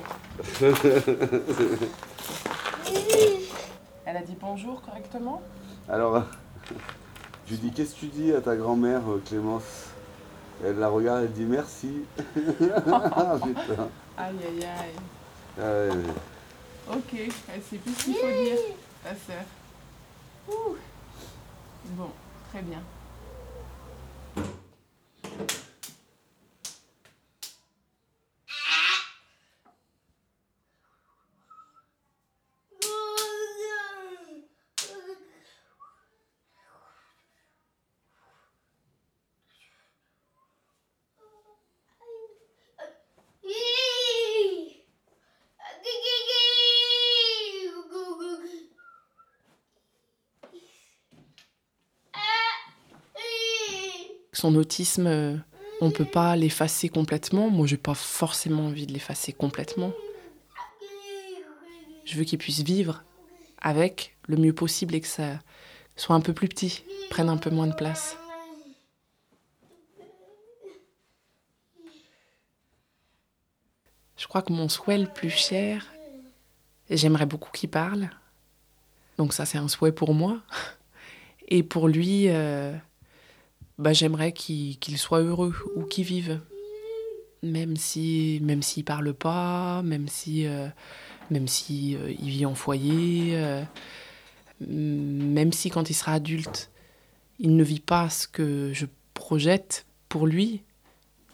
Elle 4.06 4.18
a 4.18 4.22
dit 4.22 4.38
bonjour 4.40 4.82
correctement? 4.82 5.42
Alors, 5.90 6.24
je 7.46 7.52
lui 7.52 7.58
dis 7.58 7.72
qu'est-ce 7.72 7.96
que 7.96 8.00
tu 8.02 8.06
dis 8.08 8.34
à 8.34 8.42
ta 8.42 8.56
grand-mère 8.56 9.02
euh, 9.10 9.22
Clémence? 9.26 9.88
Elle 10.64 10.78
la 10.80 10.90
regarde, 10.90 11.24
elle 11.24 11.32
dit 11.32 11.46
merci. 11.46 12.04
Ah, 12.92 13.38
putain. 13.44 13.90
Aïe 14.18 14.36
aïe 14.48 14.68
aïe. 15.62 15.92
Ok, 16.92 17.14
elle 17.14 17.62
sait 17.62 17.78
plus 17.78 17.94
ce 17.94 18.04
qu'il 18.06 18.16
faut 18.16 18.28
dire, 18.28 18.58
ta 19.04 19.10
sœur. 19.12 19.44
Ouh. 20.50 20.76
Bon, 21.92 22.10
très 22.50 22.62
bien. 22.62 22.82
Son 54.34 54.56
autisme, 54.56 55.08
euh, 55.08 55.38
on 55.82 55.88
ne 55.88 55.91
peut 55.91 56.06
pas 56.06 56.36
l'effacer 56.36 56.88
complètement. 56.88 57.50
Moi, 57.50 57.67
j'ai 57.67 57.78
pas 57.78 57.94
forcément 57.94 58.67
envie 58.67 58.88
de 58.88 58.94
l'effacer 58.94 59.34
complètement. 59.34 59.91
Je 62.06 62.17
veux 62.17 62.24
qu'il 62.24 62.39
puisse 62.39 62.62
vivre 62.62 63.04
avec 63.62 64.15
le 64.28 64.38
mieux 64.38 64.54
possible 64.54 64.96
et 64.96 65.02
que 65.02 65.08
ça 65.08 65.39
soit 65.96 66.15
un 66.15 66.22
peu 66.22 66.34
plus 66.34 66.48
petit, 66.48 66.84
prenne 67.10 67.30
un 67.30 67.38
peu 67.38 67.50
moins 67.50 67.67
de 67.67 67.76
place. 67.76 68.17
Je 74.17 74.28
crois 74.28 74.41
que 74.41 74.54
mon 74.54 74.70
souhait 74.70 74.98
le 74.98 75.08
plus 75.08 75.30
cher, 75.30 75.91
j'aimerais 76.89 77.26
beaucoup 77.26 77.52
qu'il 77.52 77.70
parle. 77.70 78.10
Donc 79.17 79.34
ça, 79.34 79.46
c'est 79.46 79.58
un 79.58 79.67
souhait 79.67 79.91
pour 79.91 80.13
moi. 80.13 80.41
Et 81.48 81.63
pour 81.63 81.88
lui, 81.88 82.30
euh, 82.30 82.74
bah, 83.78 83.94
j'aimerais 83.94 84.32
qu'il 84.32 84.78
qu'il 84.80 84.98
soit 84.98 85.22
heureux 85.22 85.56
ou 85.76 85.84
qu'il 85.84 86.06
vive. 86.06 86.40
Même 87.44 87.76
si, 87.76 88.40
même 88.44 88.62
s'il 88.62 88.84
parle 88.84 89.14
pas, 89.16 89.82
même 89.82 90.08
si, 90.08 90.46
euh, 90.46 90.68
euh, 91.32 92.14
vit 92.20 92.46
en 92.46 92.54
foyer, 92.54 93.32
euh, 93.34 93.64
même 94.60 95.52
si 95.52 95.72
quand 95.72 95.90
il 95.90 95.96
sera 95.96 96.14
adulte, 96.14 96.70
il 97.40 97.56
ne 97.56 97.64
vit 97.64 97.80
pas 97.80 98.12
ce 98.12 98.28
que 98.28 98.72
je 98.74 98.86
projette 99.16 99.88
pour 100.08 100.28
lui, 100.28 100.62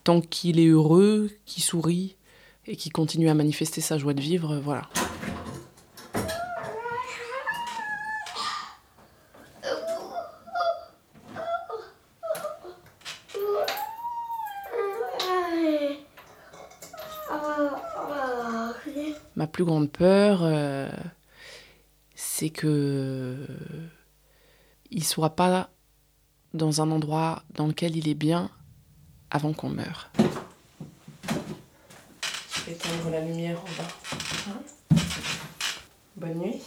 tant 0.05 0.21
qu'il 0.21 0.61
est 0.61 0.67
heureux, 0.67 1.29
qu'il 1.45 1.63
sourit 1.63 2.15
et 2.67 2.77
qu'il 2.77 2.93
continue 2.93 3.27
à 3.27 3.33
manifester 3.33 3.81
sa 3.81 3.97
joie 3.97 4.13
de 4.13 4.21
vivre, 4.21 4.57
voilà. 4.57 4.89
Ma 19.37 19.45
plus 19.45 19.65
grande 19.65 19.91
peur, 19.91 20.39
euh, 20.41 20.89
c'est 22.15 22.49
que 22.49 23.37
il 24.89 25.03
soit 25.03 25.35
pas 25.35 25.69
dans 26.55 26.81
un 26.81 26.89
endroit 26.89 27.43
dans 27.53 27.67
lequel 27.67 27.95
il 27.95 28.09
est 28.09 28.15
bien 28.15 28.49
avant 29.29 29.53
qu'on 29.53 29.69
meure. 29.69 30.09
Je 31.29 32.65
vais 32.65 32.71
éteindre 32.71 33.11
la 33.11 33.21
lumière 33.21 33.59
en 33.59 33.83
bas. 33.83 33.87
Hein? 34.49 34.97
Bonne 36.15 36.39
nuit. 36.39 36.63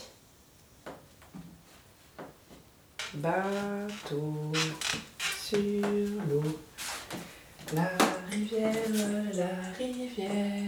Bateau 3.15 4.53
sur 5.43 5.59
l'eau. 5.59 6.61
La 7.75 7.91
rivière, 8.31 8.77
la 9.35 9.73
rivière. 9.77 10.65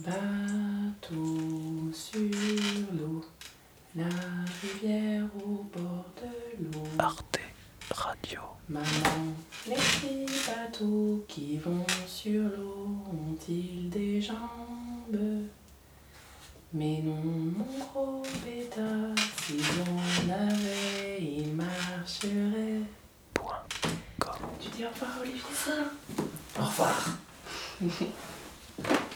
Bateau 0.00 1.92
sur 1.92 2.18
l'eau. 2.92 3.24
La 3.94 4.08
rivière 4.60 5.24
au 5.36 5.62
bord 5.72 6.06
de 6.20 6.64
l'eau. 6.64 6.82
Arte 6.98 7.38
Radio. 7.92 8.40
Maman, 8.68 8.86
les 9.68 9.76
petits 9.76 10.26
bateaux 10.48 11.24
qui 11.28 11.58
vont 11.58 11.86
sur 12.08 12.42
l'eau 12.42 12.88
ont-ils 13.12 13.88
des 13.88 14.20
jambes? 14.20 15.46
Mais 16.72 17.00
non, 17.04 17.22
mon 17.22 17.64
gros 17.78 18.22
bêta, 18.44 19.14
si 19.46 19.60
on 19.86 20.32
avait, 20.32 21.22
il 21.22 21.54
marcherait. 21.54 22.80
Point. 23.32 23.62
Com. 24.18 24.32
Tu 24.60 24.70
dis 24.70 24.84
au 24.84 24.88
revoir, 24.88 25.20
Olivier, 25.20 25.40
ça 25.54 26.60
Au 26.60 26.64
revoir. 26.64 27.10